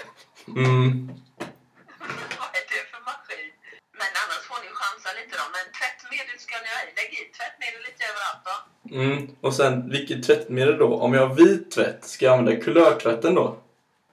Mm. 0.47 1.07
Vad 2.39 2.49
är 2.59 2.65
det 2.73 2.83
för 2.91 3.01
maskin? 3.09 3.51
Men 3.99 4.11
annars 4.23 4.43
får 4.49 4.59
ni 4.65 4.69
chansa 4.81 5.09
lite 5.19 5.33
då. 5.41 5.45
Men 5.55 5.65
tvättmedel 5.79 6.37
ska 6.45 6.53
ni 6.63 6.69
ha 6.75 6.81
i. 6.87 6.89
Lägg 6.99 7.11
i 7.19 7.23
tvättmedel 7.37 7.81
lite 7.89 8.03
överallt 8.11 8.43
då. 8.49 8.55
Mm. 8.99 9.35
Och 9.41 9.53
sen, 9.53 9.89
vilket 9.89 10.23
tvättmedel 10.27 10.77
då? 10.77 10.89
Om 11.05 11.13
jag 11.13 11.27
har 11.27 11.35
vit 11.35 11.71
tvätt, 11.71 12.05
ska 12.05 12.25
jag 12.25 12.37
använda 12.37 12.63
kulörtvätten 12.63 13.35
då? 13.35 13.57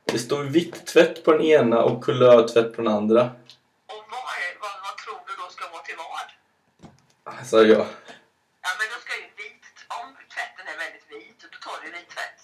Det 0.05 0.19
står 0.19 0.43
vitt 0.43 0.87
tvätt 0.87 1.25
på 1.25 1.33
den 1.33 1.43
ena 1.43 1.83
och 1.83 2.05
kulörtvätt 2.05 2.77
på 2.77 2.83
den 2.83 2.93
andra. 2.93 3.31
Alltså, 7.41 7.57
jag... 7.57 7.79
Ja, 7.79 8.71
men 8.79 8.87
då 8.93 9.01
ska 9.05 9.13
ju 9.17 9.23
vit... 9.23 9.65
Om 9.89 10.09
tvätten 10.35 10.75
är 10.75 10.79
väldigt 10.85 11.07
vit, 11.11 11.37
då 11.41 11.71
tar 11.71 11.85
du 11.85 11.91
vit 11.91 12.09
tvätt. 12.09 12.41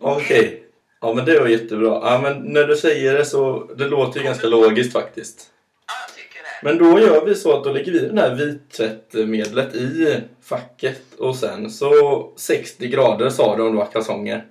Okej. 0.00 0.64
Ja, 1.00 1.14
men 1.14 1.24
det 1.24 1.40
var 1.40 1.46
jättebra. 1.46 2.00
Ja, 2.02 2.20
men 2.22 2.42
när 2.42 2.64
du 2.64 2.76
säger 2.76 3.14
det 3.14 3.24
så... 3.24 3.70
Det 3.74 3.88
låter 3.88 4.20
ju 4.20 4.24
ganska 4.24 4.46
logiskt 4.46 4.92
faktiskt. 4.92 5.50
Ja, 5.86 5.94
jag 6.06 6.16
tycker 6.16 6.38
det. 6.38 6.48
Men 6.62 6.78
då 6.78 7.00
gör 7.00 7.24
vi 7.24 7.34
så 7.34 7.56
att 7.56 7.64
då 7.64 7.72
lägger 7.72 7.92
vi 7.92 7.98
det 7.98 8.20
här 8.20 8.34
vittvättmedlet 8.34 9.74
i 9.74 10.20
facket 10.42 11.14
och 11.18 11.36
sen 11.36 11.70
så 11.70 12.32
60 12.36 12.88
grader 12.88 13.30
sa 13.30 13.56
du 13.56 13.62
om 13.62 13.72
du 13.72 13.78
har 13.78 13.86
kalsonger. 13.86 14.46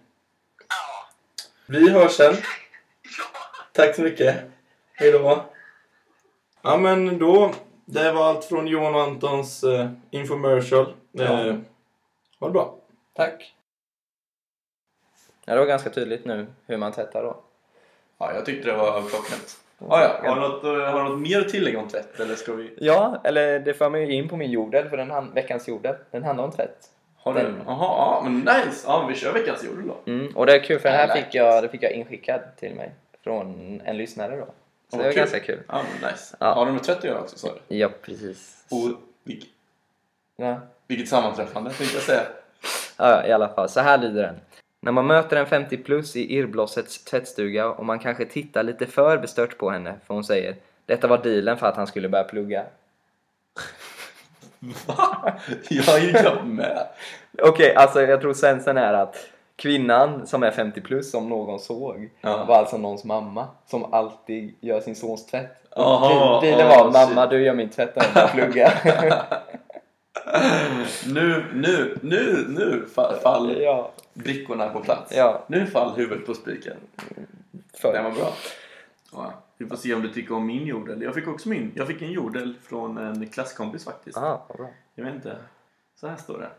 Ja. 0.70 1.10
Vi 1.66 1.90
hörs 1.90 2.12
sen. 2.12 2.36
Ja. 3.18 3.40
Tack 3.74 3.96
så 3.96 4.02
mycket. 4.02 4.36
Hej 4.94 5.12
då. 5.12 5.46
Ja 6.62 6.78
men 6.78 7.20
då, 7.20 7.54
det 7.90 8.12
var 8.12 8.26
allt 8.26 8.46
från 8.46 8.68
Johan 8.68 8.96
och 8.96 9.02
Antons 9.02 9.64
eh, 9.64 9.90
infomercial. 10.12 10.94
Eh, 11.20 11.28
ha 12.40 12.48
det 12.48 12.54
bra. 12.54 12.76
Tack. 13.14 13.54
Ja, 15.46 15.54
det 15.54 15.60
var 15.60 15.68
ganska 15.68 15.90
tydligt 15.90 16.26
nu 16.26 16.48
hur 16.66 16.78
man 16.78 16.92
tvättar 16.92 17.24
då. 17.24 17.38
Ja, 18.18 18.34
jag 18.34 18.46
tyckte 18.46 18.70
det 18.72 18.78
var 18.78 18.92
klockrent. 19.02 19.58
Ah, 19.90 20.02
ja. 20.02 20.30
har, 20.30 20.36
du 20.36 20.42
något, 20.42 20.64
eh, 20.64 20.92
har 20.94 21.04
du 21.04 21.10
något 21.10 21.20
mer 21.22 21.42
att 21.42 21.50
tillägga 21.50 21.80
om 21.80 21.88
tvätt 21.88 22.20
eller 22.20 22.36
ska 22.36 22.54
vi... 22.54 22.74
Ja, 22.78 23.22
eller 23.24 23.60
det 23.60 23.74
för 23.74 23.90
mig 23.90 24.12
in 24.12 24.30
på 24.30 24.38
min 24.38 24.52
jordel, 24.52 24.90
för 24.90 24.98
den 24.98 25.12
hand, 25.12 25.34
veckans 25.34 25.68
jordel, 25.68 25.96
den 26.12 26.24
handlar 26.24 26.44
om 26.44 26.52
tvätt. 26.52 26.90
Har 27.18 27.34
du? 27.34 27.42
Den- 27.42 27.62
Jaha, 27.66 27.78
ja 27.80 28.22
men 28.30 28.40
nice! 28.40 28.84
Ja, 28.88 29.06
vi 29.10 29.16
kör 29.16 29.34
veckans 29.34 29.64
jordel 29.64 29.88
då. 29.88 30.12
Mm, 30.12 30.36
och 30.38 30.46
det 30.46 30.56
är 30.56 30.64
kul 30.64 30.80
för 30.80 30.90
den 30.90 30.98
här 30.98 31.16
fick 31.16 31.36
jag, 31.36 31.64
det 31.64 31.70
fick 31.70 31.84
jag 31.84 31.92
inskickad 31.92 32.42
till 32.58 32.76
mig 32.76 32.92
från 33.24 33.82
en 33.86 33.98
lyssnare 33.98 34.36
då. 34.36 34.48
Så 34.92 34.98
Ja, 34.98 34.98
det 34.98 35.04
var 35.04 35.12
kul. 35.12 35.20
ganska 35.20 35.40
kul. 35.40 35.60
Ja, 35.68 35.82
nice. 36.12 36.36
Ja. 36.40 36.54
Har 36.54 36.66
du 36.66 36.72
med 36.72 36.84
tvätt 36.84 36.98
att 36.98 37.04
göra 37.04 37.20
också 37.20 37.38
sa 37.38 37.48
du? 37.68 37.76
Ja, 37.78 37.90
precis. 38.02 38.66
Och 38.72 38.92
vilket, 39.24 39.50
Ja. 40.38 40.60
vilket 40.88 41.10
sammanträffande 41.10 41.70
tänkte 41.74 41.96
jag 41.98 42.04
säga. 42.04 42.22
Ja, 42.98 43.26
i 43.28 43.32
alla 43.32 43.50
fall. 43.50 43.70
Så 43.70 43.80
här 43.80 43.98
lyder 43.98 44.22
den. 44.24 44.36
När 44.82 44.92
man 44.92 45.08
möter 45.08 45.38
en 45.38 45.46
50 45.46 45.78
plus 45.78 46.16
i 46.16 46.36
Irrblossets 46.36 47.04
tvättstuga 47.04 47.70
och 47.70 47.86
man 47.86 48.00
kanske 48.00 48.26
tittar 48.26 48.64
lite 48.64 48.86
för 48.86 49.18
bestört 49.18 49.58
på 49.58 49.70
henne 49.70 49.96
för 50.08 50.14
hon 50.14 50.24
säger 50.24 50.56
detta 50.86 51.08
var 51.08 51.18
dealen 51.18 51.58
för 51.58 51.68
att 51.68 51.76
han 51.76 51.88
skulle 51.88 52.10
börja 52.10 52.24
plugga. 52.24 52.66
Va? 54.88 55.34
Jag 55.70 55.88
är 56.04 56.38
ju 56.38 56.44
med. 56.44 56.88
Okej, 57.42 57.76
alltså 57.76 58.02
jag 58.02 58.22
tror 58.22 58.34
sensen 58.34 58.78
är 58.78 58.94
att 58.94 59.16
kvinnan 59.58 60.28
som 60.28 60.44
är 60.44 60.52
50 60.52 60.82
plus 60.82 61.12
som 61.12 61.30
någon 61.30 61.60
såg 61.60 62.10
Ja. 62.22 62.46
var 62.46 62.56
alltså 62.56 62.78
någons 62.78 63.04
mamma 63.04 63.48
som 63.66 63.94
alltid 63.94 64.56
gör 64.62 64.82
sin 64.82 64.96
sons 64.96 65.26
tvätt. 65.26 65.64
Aha, 65.76 66.42
dealen 66.42 66.68
ah, 66.68 66.84
var 66.84 66.92
mamma 66.92 67.22
shit. 67.22 67.30
du 67.30 67.44
gör 67.44 67.54
min 67.54 67.70
tvätt 67.70 67.98
och 67.98 68.04
jag 68.04 68.14
börjar 68.14 68.28
plugga. 68.28 68.72
Nu, 71.08 71.46
nu, 71.54 71.98
nu, 72.02 72.46
nu 72.50 72.86
fa- 72.96 73.20
fall 73.22 73.62
ja, 73.62 73.92
brickorna 74.14 74.70
på 74.70 74.80
plats. 74.80 75.14
Ja. 75.16 75.44
Nu 75.48 75.66
fall 75.68 75.92
huvudet 75.96 76.26
på 76.26 76.34
spiken. 76.34 76.78
för. 77.74 77.94
Den 77.94 78.04
var 78.04 78.12
bra. 78.12 78.34
Ja, 79.12 79.34
vi 79.58 79.66
får 79.66 79.76
se 79.76 79.94
om 79.94 80.02
du 80.02 80.10
tycker 80.10 80.36
om 80.36 80.46
min 80.46 80.66
jordel. 80.66 81.02
Jag 81.02 81.14
fick 81.14 81.28
också 81.28 81.50
min. 81.50 81.72
Jag 81.76 81.88
fick 81.88 82.02
en 82.02 82.12
jordel 82.12 82.56
från 82.64 82.98
en 82.98 83.28
klasskompis 83.30 83.86
faktiskt. 83.86 84.18
Aha, 84.18 84.46
bra. 84.58 84.68
Jag 84.96 85.06
vet 85.06 85.14
inte. 85.16 85.36
Så 86.00 86.08
här 86.08 86.16
står 86.16 86.38
det. 86.40 86.50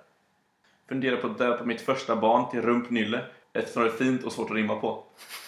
Funderar 0.88 1.16
på 1.16 1.26
att 1.26 1.38
döpa 1.38 1.64
mitt 1.64 1.80
första 1.80 2.16
barn 2.16 2.50
till 2.50 2.62
Rumpnylle 2.62 3.20
eftersom 3.52 3.82
det 3.82 3.88
är 3.88 3.92
fint 3.92 4.24
och 4.24 4.32
svårt 4.32 4.50
att 4.50 4.56
rimma 4.56 4.76
på. 4.76 5.04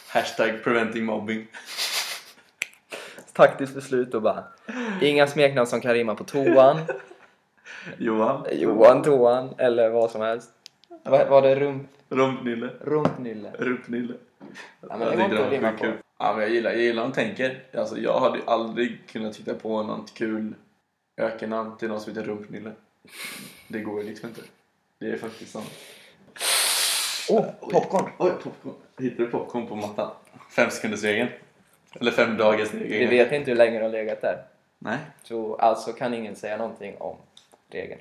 Hashtag 0.08 0.64
preventing 0.64 1.04
mobbing. 1.04 1.46
Taktiskt 3.32 3.74
beslut 3.74 4.14
och 4.14 4.22
bara 4.22 4.44
inga 5.00 5.26
smeknamn 5.26 5.66
som 5.66 5.80
kan 5.80 5.94
rimma 5.94 6.14
på 6.14 6.24
toan. 6.24 6.80
Johan. 7.98 8.46
Johan 8.52 9.02
Toan 9.02 9.54
eller 9.58 9.90
vad 9.90 10.10
som 10.10 10.20
helst. 10.20 10.50
Vad 11.04 11.28
var 11.28 11.42
det 11.42 11.54
rump, 11.54 11.88
Rumpnylle. 12.08 12.70
rumpnylle? 12.80 13.52
Rumpnylle. 13.58 14.14
Ja, 14.80 14.96
men 14.96 15.00
det 15.00 15.16
går 15.16 15.54
inte 15.54 15.68
att 15.68 15.78
på. 15.78 15.86
Ja, 16.18 16.32
men 16.32 16.42
jag 16.42 16.50
gillar, 16.50 16.70
jag 16.70 16.80
gillar 16.80 17.02
hur 17.02 17.10
de 17.10 17.14
tänker. 17.14 17.62
Alltså, 17.74 17.98
jag 17.98 18.20
hade 18.20 18.38
aldrig 18.46 19.08
kunnat 19.08 19.34
titta 19.34 19.54
på 19.54 19.82
något 19.82 20.14
kul 20.14 20.54
ökennamn 21.16 21.76
till 21.76 21.88
någon 21.88 22.00
som 22.00 22.12
heter 22.12 22.28
Rumpnylle. 22.28 22.72
Det 23.68 23.80
går 23.80 24.02
ju 24.02 24.08
liksom 24.08 24.28
inte. 24.28 24.40
Det 25.00 25.06
är 25.10 25.16
faktiskt 25.16 25.52
sant. 25.52 25.70
Åh, 27.28 27.44
popcorn! 27.60 28.10
Oj, 28.18 28.30
popcorn. 28.42 28.74
Hittade 28.98 29.24
du 29.24 29.30
popcorn 29.30 29.66
på 29.66 29.74
mattan? 29.76 30.10
Fem 30.56 30.70
sekunders 30.70 31.02
regeln. 31.02 31.28
Eller 32.00 32.10
fem 32.10 32.36
dagars 32.36 32.74
Vi 32.74 32.84
regeln. 32.84 33.10
vet 33.10 33.32
inte 33.32 33.50
hur 33.50 33.58
länge 33.58 33.78
det 33.78 33.84
har 33.84 33.92
legat 33.92 34.20
där. 34.22 34.44
Nej. 34.78 34.98
Så 35.22 35.56
alltså 35.56 35.92
kan 35.92 36.14
ingen 36.14 36.36
säga 36.36 36.56
någonting 36.56 36.96
om 36.98 37.16
regeln. 37.70 38.00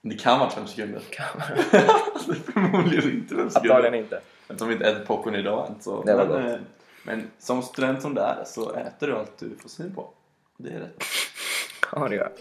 Det 0.00 0.14
kan 0.14 0.38
vara 0.38 0.50
fem 0.50 0.66
sekunder. 0.66 1.02
Kan 1.10 1.26
Förmodligen 2.52 3.10
inte 3.10 3.34
fem 3.34 3.40
Antagligen 3.44 3.82
sekunder. 3.82 3.98
inte. 3.98 4.20
Eftersom 4.48 4.68
vi 4.68 4.74
inte 4.74 4.86
äter 4.90 5.04
popcorn 5.04 5.34
idag 5.34 5.68
än 5.68 5.82
så. 5.82 6.02
Det 6.02 6.14
var 6.14 6.26
men, 6.26 6.42
gott. 6.42 6.52
eh, 6.52 6.60
men 7.02 7.30
som 7.38 7.62
student 7.62 8.02
som 8.02 8.14
du 8.14 8.20
är 8.20 8.44
så 8.46 8.74
äter 8.74 9.06
du 9.06 9.16
allt 9.16 9.38
du 9.38 9.56
får 9.62 9.68
syn 9.68 9.94
på. 9.94 10.08
Det 10.56 10.70
är 10.70 10.78
rätt. 10.78 11.02
Ja, 11.92 12.08
det 12.08 12.14
gör 12.16 12.32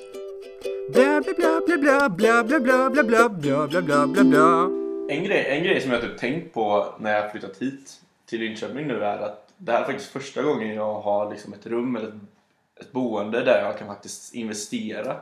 Bla 0.89 1.21
bla 1.21 1.33
bla 1.33 1.61
bla 1.77 2.09
bla 2.09 2.43
bla 2.43 2.59
bla 2.59 2.89
bla 2.89 3.03
bla 3.03 3.29
bla 3.67 3.81
bla 3.81 4.07
bla 4.07 4.23
bla. 4.23 4.69
En 5.09 5.23
grej, 5.23 5.45
en 5.49 5.63
grej 5.63 5.81
som 5.81 5.91
jag 5.91 6.01
typ 6.01 6.17
tänkt 6.17 6.53
på 6.53 6.95
när 6.99 7.15
jag 7.15 7.31
flyttat 7.31 7.57
hit 7.57 8.01
till 8.25 8.39
Linköping 8.39 8.87
nu 8.87 9.03
är 9.03 9.17
att 9.17 9.53
det 9.57 9.71
här 9.71 9.81
är 9.81 9.85
faktiskt 9.85 10.11
första 10.11 10.41
gången 10.41 10.75
jag 10.75 11.01
har 11.01 11.31
liksom 11.31 11.53
ett 11.53 11.65
rum 11.65 11.95
eller 11.95 12.19
ett, 12.79 12.91
boende 12.91 13.43
där 13.43 13.63
jag 13.63 13.77
kan 13.77 13.87
faktiskt 13.87 14.35
investera 14.35 15.17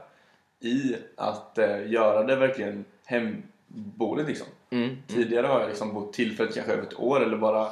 i 0.59 0.95
att 1.17 1.57
eh, 1.57 1.91
göra 1.91 2.23
det 2.23 2.35
verkligen 2.35 2.85
hemboende 3.05 4.23
liksom. 4.23 4.47
mm. 4.69 4.97
Tidigare 5.07 5.47
har 5.47 5.59
jag 5.59 5.69
liksom 5.69 5.93
bott 5.93 6.13
tillfälligt 6.13 6.55
kanske 6.55 6.73
över 6.73 6.83
ett 6.83 6.99
år 6.99 7.23
eller 7.23 7.37
bara 7.37 7.67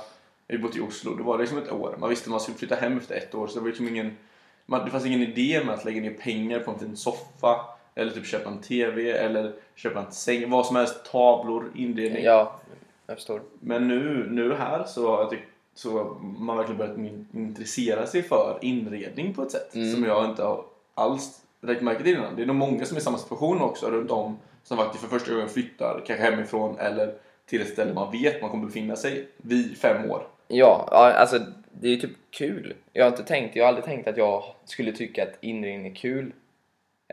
jag 0.48 0.58
har 0.58 0.64
bott 0.64 0.76
i 0.76 0.82
Oslo, 0.82 1.16
då 1.16 1.24
var 1.24 1.38
det 1.38 1.44
liksom 1.44 1.58
ett 1.58 1.72
år. 1.72 1.96
Man 2.00 2.10
visste 2.10 2.26
att 2.28 2.32
man 2.32 2.40
skulle 2.40 2.58
flytta 2.58 2.76
hem 2.76 2.98
efter 2.98 3.16
ett 3.16 3.36
år 3.36 3.48
så 3.48 3.54
det 3.54 3.60
var 3.60 3.68
liksom 3.68 3.88
ingen 3.88 4.18
man, 4.66 4.86
det 4.86 4.92
fanns 4.92 5.06
ingen 5.06 5.22
idé 5.22 5.62
med 5.66 5.76
att 5.76 5.86
lägga 5.86 6.02
ner 6.02 6.14
pengar 6.14 6.60
på 6.60 6.72
en 6.72 6.80
fin 6.80 6.98
soffa 6.98 7.66
eller 7.96 8.12
typ 8.12 8.26
köpa 8.26 8.50
en 8.50 8.62
TV 8.62 9.12
eller 9.12 9.54
köpa 9.76 10.00
en 10.00 10.12
säng, 10.12 10.50
vad 10.50 10.66
som 10.66 10.76
helst, 10.76 11.06
tavlor, 11.12 11.72
inredning. 11.76 12.24
Ja, 12.24 12.60
jag 13.08 13.16
förstår. 13.18 13.42
Men 13.60 13.88
nu, 13.88 14.28
nu 14.32 14.54
här 14.54 14.84
så 14.84 15.12
har 15.12 15.22
jag 15.22 15.30
tyckt 15.30 15.48
så 15.76 16.18
man 16.22 16.58
verkligen 16.58 16.78
börjat 16.78 16.98
intressera 17.34 18.08
sig 18.08 18.24
för 18.24 18.58
inredning 18.62 19.34
på 19.34 19.42
ett 19.42 19.52
sätt 19.52 19.76
Mm. 19.76 19.94
som 19.94 20.04
jag 20.04 20.26
inte 20.26 20.44
har 20.44 20.64
alls 20.94 21.42
räckt 21.62 21.82
märke 21.82 22.04
till 22.04 22.14
innan. 22.18 22.36
Det 22.36 22.42
är 22.42 22.46
nog 22.46 22.56
många 22.56 22.86
som 22.86 22.98
är 22.98 23.02
i 23.02 23.04
samma 23.04 23.18
situation 23.18 23.62
också 23.62 23.90
runt 23.90 24.12
om 24.12 24.38
som 24.64 24.78
faktiskt 24.78 25.04
för 25.04 25.10
första 25.20 25.32
gången 25.34 25.50
flyttar, 25.50 26.04
kanske 26.06 26.26
hemifrån 26.26 26.80
eller 26.80 27.14
till 27.46 27.62
ett 27.62 27.70
ställe 27.70 27.94
man 27.94 28.12
vet 28.12 28.42
man 28.42 28.50
kommer 28.52 28.66
befinna 28.66 28.96
sig 28.96 29.28
vid 29.38 29.78
fem 29.78 30.12
år. 30.12 30.28
Ja, 30.48 30.88
ja, 30.92 31.14
alltså 31.14 31.40
det 31.72 31.88
är 31.88 31.92
ju 31.92 31.98
typ 31.98 32.12
kul. 32.32 32.74
Jag 32.94 33.06
har 33.06 33.12
inte 33.12 33.24
tänkt, 33.24 33.56
jag 33.56 33.64
har 33.64 33.68
aldrig 33.68 33.86
tänkt 33.86 34.08
att 34.08 34.18
jag 34.18 34.44
skulle 34.66 34.92
tycka 34.92 35.24
att 35.24 35.38
inredning 35.42 35.92
är 35.92 35.96
kul. 35.96 36.32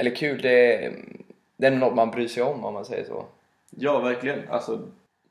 Eller 0.01 0.15
kul, 0.15 0.43
det 0.43 0.85
är, 0.85 0.93
det 1.57 1.67
är 1.67 1.71
något 1.71 1.95
man 1.95 2.11
bryr 2.11 2.29
sig 2.29 2.43
om 2.43 2.65
om 2.65 2.75
man 2.75 2.85
säger 2.85 3.05
så. 3.05 3.25
Ja, 3.71 3.99
verkligen. 3.99 4.49
Alltså, 4.51 4.81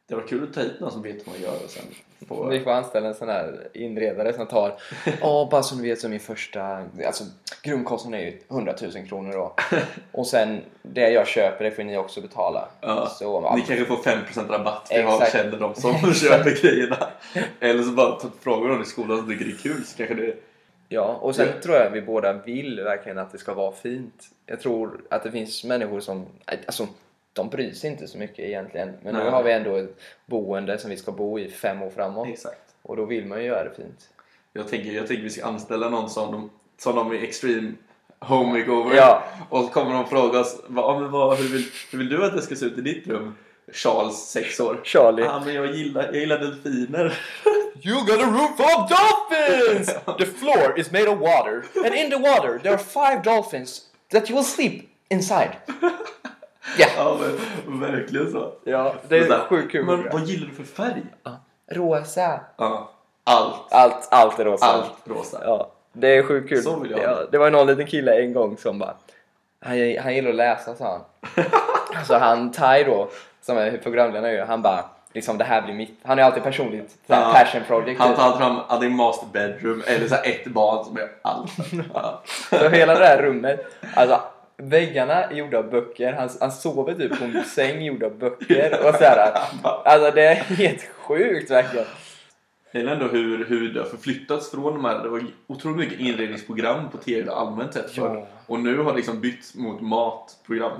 det 0.08 0.16
var 0.16 0.28
kul 0.28 0.44
att 0.44 0.54
ta 0.54 0.62
hit 0.62 0.80
någon 0.80 0.92
som 0.92 1.02
vet 1.02 1.28
vad 1.28 1.36
man 1.36 1.44
gör 1.44 1.64
och 1.64 1.70
sen 1.70 1.84
på... 2.28 2.48
Vi 2.52 2.60
får 2.60 2.72
anställa 2.72 3.08
en 3.08 3.16
sån 3.16 3.30
här 3.30 3.68
inredare 3.74 4.34
som 4.34 4.48
tar, 4.48 4.74
ja 5.22 5.48
bara 5.52 5.64
som 5.64 5.78
du 5.78 5.84
vet 5.84 6.00
så 6.00 6.10
min 6.10 6.20
första, 6.20 6.86
alltså 7.06 7.24
grundkostnaden 7.64 8.20
är 8.20 8.26
ju 8.26 8.40
100 8.50 8.74
000 8.82 9.08
kronor 9.08 9.32
då. 9.32 9.56
Och 10.12 10.28
sen 10.28 10.62
det 10.82 11.10
jag 11.10 11.28
köper 11.28 11.66
det 11.66 11.72
får 11.72 11.84
ni 11.84 11.98
också 11.98 12.22
betala. 12.22 12.68
Ja, 12.82 13.10
Så, 13.10 13.24
ja, 13.24 13.56
Ni 13.56 13.62
kanske 13.62 13.86
får 13.86 13.96
5% 13.96 14.52
rabatt 14.52 14.88
för 14.88 15.00
jag 15.00 15.32
känner 15.32 15.60
de 15.60 15.76
som 15.76 15.94
köper 16.14 16.62
grejerna. 16.62 17.08
Eller 17.60 17.84
så 17.84 17.92
bara 17.92 18.20
frågar 18.42 18.70
någon 18.70 18.82
i 18.82 18.86
skolan 18.86 19.18
som 19.18 19.28
tycker 19.28 19.46
det 19.46 19.52
är 19.52 19.58
kul 19.58 19.84
så 19.86 19.98
kanske 19.98 20.16
det 20.16 20.36
Ja, 20.90 21.06
och 21.22 21.36
sen 21.36 21.48
Ja. 21.56 21.62
tror 21.62 21.76
jag 21.76 21.90
vi 21.90 22.02
båda 22.02 22.34
vill 22.34 22.82
verkligen 22.84 23.18
att 23.18 23.32
det 23.32 23.38
ska 23.38 23.54
vara 23.54 23.72
fint. 23.72 24.24
Jag 24.46 24.60
tror 24.60 25.02
att 25.10 25.24
det 25.24 25.32
finns 25.32 25.64
människor 25.64 26.00
som, 26.00 26.26
alltså 26.66 26.88
de 27.34 27.50
bryr 27.50 27.72
sig 27.72 27.90
inte 27.90 28.08
så 28.08 28.18
mycket 28.18 28.40
egentligen. 28.40 28.94
Men 29.04 29.14
nu 29.16 29.20
Nej. 29.22 29.32
har 29.32 29.44
vi 29.44 29.52
ändå 29.52 29.76
ett 29.76 30.00
boende 30.26 30.78
som 30.78 30.90
vi 30.90 30.98
ska 30.98 31.12
bo 31.12 31.40
i 31.40 31.50
fem 31.50 31.82
år 31.82 31.90
framåt. 31.90 32.28
Exakt. 32.28 32.62
Och 32.82 32.96
då 32.98 33.06
vill 33.06 33.26
man 33.26 33.40
ju 33.40 33.46
göra 33.46 33.64
det 33.64 33.76
fint. 33.76 34.10
Jag 34.54 34.68
tänker, 34.68 34.92
jag 34.92 35.08
tänker 35.08 35.24
vi 35.24 35.30
ska 35.30 35.46
anställa 35.46 35.90
någon 35.90 36.10
som 36.10 36.32
de, 36.32 36.50
som 36.78 36.96
de 36.96 37.12
är 37.12 37.24
extreme 37.24 37.72
home 38.20 38.60
makeover. 38.60 38.96
Ja. 38.96 39.24
Och 39.50 39.64
så 39.64 39.68
kommer 39.70 39.94
de 39.94 40.06
fråga 40.08 40.40
oss, 40.40 40.62
ja, 40.76 41.00
men 41.00 41.12
vad, 41.12 41.38
hur, 41.38 41.50
vill, 41.50 41.66
hur 41.92 42.00
vill 42.00 42.10
du 42.10 42.26
att 42.26 42.34
det 42.36 42.42
ska 42.42 42.56
se 42.56 42.66
ut 42.66 42.78
i 42.78 42.82
ditt 42.82 43.08
rum? 43.08 43.36
Charles, 43.74 44.30
sex 44.30 44.60
år. 44.60 44.82
Charlie. 44.84 45.24
Ja, 45.24 45.42
men 45.46 45.54
jag 45.54 45.76
gillar, 45.76 46.04
jag 46.04 46.16
gillar 46.16 46.38
delfiner. 46.38 47.20
You 47.82 48.06
got 48.06 48.20
a 48.20 48.26
room 48.26 48.58
full 48.58 48.66
of 48.66 48.90
dolphins! 48.90 49.88
the 50.18 50.26
floor 50.26 50.80
is 50.80 50.92
made 50.92 51.08
of 51.08 51.20
water. 51.20 51.64
And 51.86 51.96
in 51.96 52.10
the 52.10 52.18
water 52.18 52.60
there 52.60 52.74
are 52.74 52.78
five 52.78 53.22
dolphins 53.24 53.82
that 54.12 54.30
you 54.30 54.36
will 54.36 54.46
sleep 54.46 54.90
inside. 55.10 55.52
Ja. 56.78 56.88
ja, 56.98 57.18
men 57.68 57.80
verkligen 57.80 58.32
så. 58.32 58.52
Ja, 58.64 58.96
det 59.10 59.18
är 59.18 59.40
sjukt 59.40 59.72
kul. 59.72 59.86
Men 59.86 60.10
vad 60.12 60.24
gillar 60.26 60.48
du 60.48 60.54
för 60.54 60.64
färg? 60.64 61.04
Rosa. 61.72 62.40
Ja, 62.58 62.92
allt. 63.24 63.74
Allt, 63.74 64.08
allt 64.12 64.40
är 64.40 64.46
rosa. 64.46 64.66
Allt 64.66 64.92
rosa. 65.06 65.42
Ja, 65.46 65.72
det 65.94 66.08
är 66.18 66.24
sjukt 66.24 66.50
kul. 66.50 66.64
Så 66.64 66.80
vill 66.80 66.92
jag 66.92 67.00
ja, 67.00 67.18
det 67.32 67.38
var 67.38 67.50
någon 67.50 67.68
liten 67.68 67.88
kille 67.88 68.22
en 68.22 68.34
gång 68.34 68.58
som 68.58 68.80
bara 68.80 68.94
Han, 69.62 69.98
han 70.04 70.16
gillar 70.16 70.30
att 70.30 70.36
läsa 70.36 70.76
sa 70.76 71.06
han. 71.34 71.46
så 72.06 72.18
han 72.18 72.52
Tai 72.52 72.84
då, 72.84 73.10
som 73.48 73.58
är 73.58 73.78
programledare 73.78 74.32
ju, 74.34 74.42
han 74.42 74.62
bara 74.62 74.86
liksom 75.14 75.38
det 75.38 75.44
här 75.44 75.62
blir 75.62 75.74
mitt. 75.74 76.00
Han 76.04 76.20
är 76.20 76.24
alltid 76.24 76.44
personligt 76.44 76.90
så 76.92 76.98
Ja. 77.08 77.32
passion 77.34 77.62
project. 77.68 78.00
Han 78.00 78.10
typ. 78.10 78.18
tar 78.18 78.24
alltid 78.26 78.42
fram 78.42 78.60
antingen 78.68 78.96
master 78.98 79.28
bedroom 79.34 79.84
eller 79.88 80.08
så 80.08 80.16
ett 80.16 80.46
barn 80.48 80.86
som 80.86 80.98
är 80.98 81.10
allt. 81.22 81.52
Ja. 81.94 82.22
Så 82.50 82.70
hela 82.70 82.96
det 83.00 83.06
här 83.06 83.22
rummet, 83.22 83.66
alltså 83.96 84.22
väggarna 84.58 85.24
är 85.24 85.34
gjorda 85.36 85.58
av 85.58 85.70
böcker. 85.70 86.14
Han, 86.14 86.30
han 86.40 86.52
sover 86.52 86.94
typ 86.94 87.20
på 87.20 87.26
en 87.26 87.44
säng 87.44 87.82
gjord 87.82 88.04
av 88.04 88.18
böcker 88.18 88.80
och 88.88 88.96
så 88.96 89.04
här. 89.04 89.38
Alltså 89.86 90.12
det 90.12 90.26
är 90.28 90.36
helt 90.36 90.88
sjukt 91.02 91.52
verkligen. 91.52 91.86
Jag 92.72 92.80
gillar 92.80 92.94
ändå 92.94 93.08
hur, 93.08 93.46
hur 93.46 93.74
det 93.74 93.80
har 93.80 93.88
förflyttats 93.88 94.52
från 94.52 94.64
de 94.74 94.86
här, 94.86 95.04
det 95.04 95.10
var 95.10 95.24
otroligt 95.48 95.78
mycket 95.78 96.00
inredningsprogram 96.00 96.90
på 96.90 96.98
tv 96.98 97.32
allmänt 97.32 97.74
sett 97.74 97.92
förr. 97.92 98.16
Ja. 98.16 98.28
Och 98.48 98.60
nu 98.60 98.78
har 98.78 98.92
det 98.92 98.98
liksom 98.98 99.22
bytt 99.22 99.56
mot 99.56 99.82
matprogram. 99.82 100.72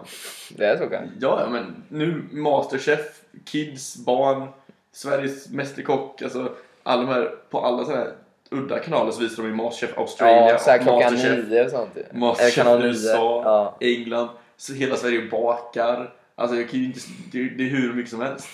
Det 0.50 0.66
är 0.66 0.78
så 0.78 0.84
kanske. 0.90 1.10
Ja, 1.20 1.48
men 1.52 1.84
nu 1.90 2.24
Masterchef, 2.32 3.00
Kids, 3.46 3.98
Barn, 4.06 4.48
Sveriges 4.92 5.50
Mästerkock, 5.50 6.22
alltså 6.22 6.52
alla 6.84 7.02
de 7.02 7.08
här, 7.08 7.32
på 7.50 7.60
alla 7.60 7.86
så 7.86 7.92
här 7.92 8.12
udda 8.52 8.80
kanaler 8.80 9.12
så 9.12 9.22
visar 9.22 9.44
de 9.44 9.50
ju 9.50 9.56
Masterchef 9.56 9.98
Australia, 9.98 10.50
Ja, 10.50 10.58
såhär 10.60 10.78
klockan 10.78 11.14
Masterchef, 11.14 11.50
nio 11.50 11.66
och 11.66 11.72
sånt 11.72 11.98
Masterchef 12.12 12.56
kanal. 12.56 12.86
USA, 12.86 13.42
Ja. 13.46 13.78
England. 13.88 14.30
Så 14.58 14.74
hela 14.74 14.96
Sverige 14.96 15.30
bakar. 15.32 16.14
Alltså 16.36 16.58
jag 16.58 16.70
kan 16.70 16.80
ju 16.80 16.86
inte, 16.86 17.00
det, 17.32 17.44
det 17.50 17.64
är 17.64 17.70
hur 17.70 17.94
mycket 17.94 18.12
som 18.12 18.22
helst. 18.22 18.48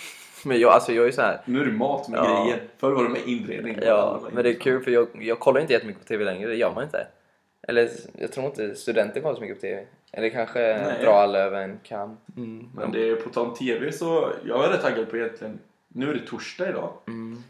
Men 0.44 0.60
jag, 0.60 0.72
alltså 0.72 0.92
jag 0.92 1.06
är 1.06 1.10
så 1.12 1.22
här. 1.22 1.40
Nu 1.44 1.60
är 1.60 1.64
det 1.64 1.72
mat 1.72 2.08
med 2.08 2.18
Ja. 2.20 2.42
grejer. 2.44 2.62
Förr 2.78 2.90
var 2.92 3.02
det 3.04 3.08
med 3.10 3.20
inredning. 3.26 3.78
Ja, 3.82 4.20
men 4.32 4.42
det 4.44 4.50
är 4.50 4.54
kul 4.54 4.82
för 4.84 4.90
jag, 4.90 5.08
jag 5.20 5.38
kollar 5.40 5.60
inte 5.60 5.72
jättemycket 5.72 6.02
på 6.02 6.08
TV 6.08 6.24
längre, 6.24 6.48
det 6.48 6.56
gör 6.56 6.72
man 6.74 6.84
inte. 6.84 7.06
Eller 7.68 7.90
jag 8.18 8.32
tror 8.32 8.46
inte 8.46 8.74
studenter 8.74 9.20
kollar 9.20 9.34
så 9.34 9.40
mycket 9.40 9.56
på 9.56 9.60
TV. 9.60 9.84
Eller 10.12 10.28
kanske 10.28 10.60
Nej. 10.60 11.04
dra 11.04 11.10
alla 11.12 11.38
över 11.38 11.60
en 11.62 11.78
kam. 11.82 12.16
Mm. 12.36 12.68
Men 12.74 12.92
det 12.92 13.08
är 13.10 13.16
på 13.16 13.30
tal 13.30 13.46
om 13.46 13.54
TV 13.54 13.92
så 13.92 14.30
jag 14.44 14.64
är 14.64 14.68
rätt 14.68 14.82
taggad 14.82 15.10
på 15.10 15.16
egentligen. 15.16 15.58
Nu 15.88 16.10
är 16.10 16.14
det 16.14 16.26
torsdag 16.26 16.68
idag. 16.68 16.92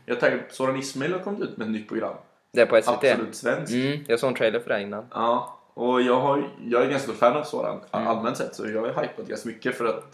Jag 0.06 0.16
är 0.16 0.20
taggad 0.20 0.48
på 0.48 0.54
Soran 0.54 0.76
Ismail 0.76 1.12
har 1.12 1.20
kommit 1.20 1.40
ut 1.40 1.56
med 1.56 1.64
ett 1.64 1.70
nytt 1.72 1.88
program. 1.88 2.14
Det 2.52 2.60
är 2.60 2.66
på 2.66 2.82
SVT. 2.82 2.88
Absolut 3.04 3.34
svenskt. 3.34 3.72
Mm, 3.74 3.98
jag 4.06 4.20
såg 4.20 4.28
en 4.30 4.34
trailer 4.36 4.60
för 4.60 4.70
det 4.70 4.82
innan. 4.82 5.04
Ja, 5.10 5.58
och 5.74 6.02
jag, 6.02 6.20
har, 6.20 6.48
jag 6.66 6.82
är 6.82 6.90
ganska 6.90 7.12
stor 7.12 7.14
fan 7.14 7.36
av 7.36 7.42
Soran 7.42 7.80
Mm. 7.92 8.06
allmänt 8.08 8.36
sett 8.36 8.54
så 8.54 8.66
jag 8.68 8.84
är 8.88 9.02
hypad 9.02 9.28
ganska 9.28 9.48
mycket 9.48 9.74
för 9.74 9.84
att 9.84 10.04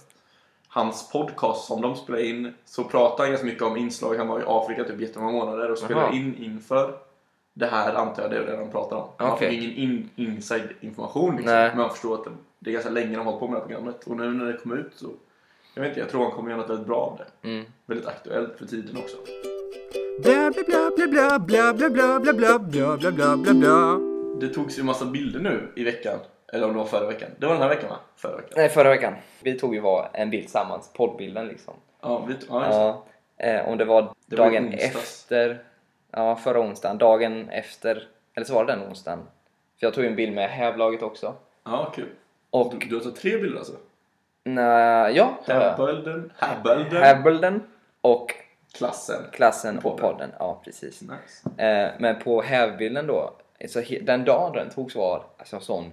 hans 0.70 1.12
podcast 1.12 1.64
som 1.64 1.80
de 1.80 1.96
spelar 1.96 2.20
in 2.20 2.54
så 2.64 2.84
pratar 2.84 3.24
han 3.24 3.30
ganska 3.30 3.46
mycket 3.46 3.62
om 3.62 3.76
inslag. 3.76 4.14
Han 4.14 4.28
var 4.28 4.40
i 4.40 4.44
Afrika 4.46 4.84
typ 4.84 5.00
jättemånga 5.00 5.32
månader 5.32 5.70
och 5.70 5.78
spelade 5.78 6.06
Aha. 6.06 6.16
in 6.16 6.36
inför 6.38 6.94
det 7.52 7.66
här 7.66 7.94
antar 7.94 8.22
jag 8.22 8.30
det 8.30 8.36
är 8.36 8.46
det 8.46 8.56
de 8.56 8.70
pratar 8.70 8.96
om. 8.96 9.08
Han 9.16 9.32
okay. 9.32 9.50
fick 9.50 9.62
ingen 9.62 9.76
in, 9.76 10.10
inside 10.16 10.68
information 10.80 11.36
liksom. 11.36 11.52
men 11.52 11.76
man 11.76 11.90
förstår 11.90 12.14
att 12.14 12.24
det, 12.24 12.30
det 12.58 12.70
är 12.70 12.72
ganska 12.72 12.90
länge 12.90 13.16
de 13.16 13.16
har 13.16 13.24
hållit 13.24 13.40
på 13.40 13.48
med 13.48 13.56
det 13.56 13.60
här 13.60 13.66
programmet 13.66 14.04
och 14.06 14.16
nu 14.16 14.30
när 14.30 14.52
det 14.52 14.58
kom 14.58 14.72
ut 14.72 14.92
så 14.94 15.06
jag 15.74 15.82
vet 15.82 15.88
inte, 15.88 16.00
jag 16.00 16.08
tror 16.08 16.22
han 16.22 16.32
kommer 16.32 16.50
göra 16.50 16.60
något 16.60 16.70
väldigt 16.70 16.86
bra 16.86 16.96
av 16.96 17.18
det. 17.18 17.48
Mm. 17.48 17.64
Väldigt 17.86 18.06
aktuellt 18.06 18.58
för 18.58 18.66
tiden 18.66 18.96
också. 18.96 19.16
Det 24.40 24.48
togs 24.48 24.78
ju 24.78 24.82
massa 24.82 25.04
bilder 25.04 25.40
nu 25.40 25.72
i 25.76 25.84
veckan 25.84 26.18
eller 26.52 26.66
om 26.66 26.73
det 26.73 26.78
var 26.78 26.85
förra 26.87 27.07
veckan. 27.07 27.30
Det 27.38 27.47
var 27.47 27.52
den 27.54 27.62
här 27.62 27.69
veckan 27.69 27.90
va? 27.90 27.97
Förra 28.16 28.37
veckan. 28.37 28.52
Nej, 28.57 28.69
förra 28.69 28.88
veckan. 28.88 29.14
Vi 29.42 29.59
tog 29.59 29.75
ju 29.75 29.80
var 29.80 30.11
en 30.12 30.30
bild 30.30 30.42
tillsammans, 30.42 30.90
poddbilden 30.95 31.47
liksom. 31.49 31.75
Ja, 32.00 32.25
vi, 32.28 32.35
ja, 32.49 32.66
just. 32.66 32.78
Ja, 32.78 33.04
eh, 33.37 33.69
om 33.69 33.78
det 33.78 33.85
var 33.85 34.14
Det 34.26 34.37
var 34.37 34.45
dagen 34.50 34.64
onsdags. 34.69 34.95
efter, 34.95 35.62
ja 36.11 36.37
förra 36.37 36.61
onsdagen, 36.61 36.99
dagen 36.99 37.49
efter, 37.49 38.09
eller 38.35 38.47
så 38.47 38.54
var 38.54 38.64
det 38.64 38.73
den 38.73 38.88
onsdagen. 38.88 39.19
För 39.80 39.87
jag 39.87 39.95
tog 39.95 40.04
ju 40.04 40.11
en 40.11 40.16
bild 40.16 40.35
med 40.35 40.50
hävlaget 40.50 41.02
också. 41.02 41.35
Ja, 41.64 41.92
kul. 41.95 42.09
Och, 42.50 42.75
Du, 42.80 42.87
du 42.88 42.95
har 42.95 43.02
tagit 43.02 43.16
tre 43.21 43.38
bilder 43.38 43.59
alltså? 43.59 43.73
nej, 44.45 45.16
ja. 45.16 45.38
Häbölden, 45.47 46.33
Häbölden, 46.38 47.02
Häbelden 47.02 47.62
och 48.00 48.35
klassen. 48.75 49.23
klassen 49.33 49.76
och 49.76 49.83
Podden. 49.83 49.99
podden. 50.00 50.30
Ja, 50.38 50.61
precis. 50.64 51.02
Nice. 51.02 51.64
Eh, 51.66 51.90
men 51.99 52.19
på 52.19 52.42
hävbilden 52.42 53.07
då, 53.07 53.30
så 53.69 53.83
den 54.02 54.25
dagen 54.25 54.52
den 54.52 54.71
togs 54.71 54.95
var 54.97 55.23
alltså 55.38 55.61
sån... 55.61 55.92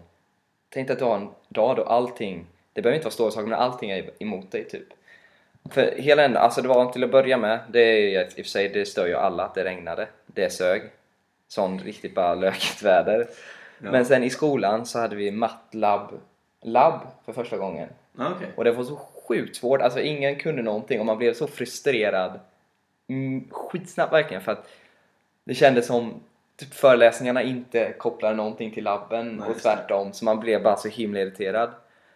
Tänk 0.69 0.88
dig 0.88 0.93
att 0.93 1.00
du 1.00 1.05
har 1.05 1.15
en 1.15 1.29
dag 1.50 1.75
då 1.75 1.83
allting, 1.83 2.45
det 2.74 2.81
behöver 2.81 2.95
inte 2.95 3.05
vara 3.05 3.13
stora 3.13 3.31
saker 3.31 3.47
men 3.47 3.59
allting 3.59 3.91
är 3.91 4.12
emot 4.19 4.51
dig 4.51 4.63
typ. 4.63 4.88
För 5.69 5.95
hela 5.97 6.21
den, 6.21 6.38
alltså 6.38 6.62
det 6.62 6.67
var 6.67 6.91
till 6.91 7.03
att 7.03 7.12
börja 7.12 7.38
med, 7.38 7.59
det 7.69 7.79
är 7.79 8.21
i 8.21 8.27
och 8.27 8.33
för 8.36 8.43
sig, 8.43 8.69
det 8.69 8.86
stör 8.86 9.07
ju 9.07 9.15
alla 9.15 9.43
att 9.45 9.55
det 9.55 9.63
regnade. 9.63 10.07
Det 10.25 10.50
sög. 10.50 10.81
Sån 11.47 11.79
riktigt 11.79 12.15
bara 12.15 12.36
lökigt 12.36 12.83
väder. 12.83 13.27
Ja. 13.79 13.91
Men 13.91 14.05
sen 14.05 14.24
i 14.24 14.29
skolan 14.29 14.86
så 14.86 15.00
hade 15.00 15.15
vi 15.15 15.31
mattlab 15.31 16.19
labb 16.62 17.01
för 17.25 17.33
första 17.33 17.57
gången. 17.57 17.89
Ja, 18.17 18.31
okej. 18.36 18.47
Och 18.55 18.63
det 18.63 18.71
var 18.71 18.83
så 18.83 18.95
sjukt 19.27 19.55
svårt, 19.55 19.81
alltså 19.81 20.00
ingen 20.00 20.36
kunde 20.36 20.62
någonting 20.62 21.00
och 21.00 21.05
man 21.05 21.17
blev 21.17 21.33
så 21.33 21.47
frustrerad 21.47 22.39
mm, 23.07 23.47
skitsnabbt 23.51 24.13
verkligen 24.13 24.43
för 24.43 24.51
att 24.51 24.69
det 25.43 25.55
kändes 25.55 25.88
som 25.88 26.13
typ 26.60 26.74
föreläsningarna 26.74 27.42
inte 27.44 27.94
kopplade 27.98 28.36
någonting 28.36 28.72
till 28.72 28.84
labben 28.84 29.36
Nej, 29.36 29.50
och 29.50 29.62
tvärtom 29.62 30.14
så 30.14 30.26
man 30.26 30.40
blev 30.40 30.64
bara 30.64 30.76
så 30.76 30.88
himla 30.88 31.20
irriterad. 31.20 31.70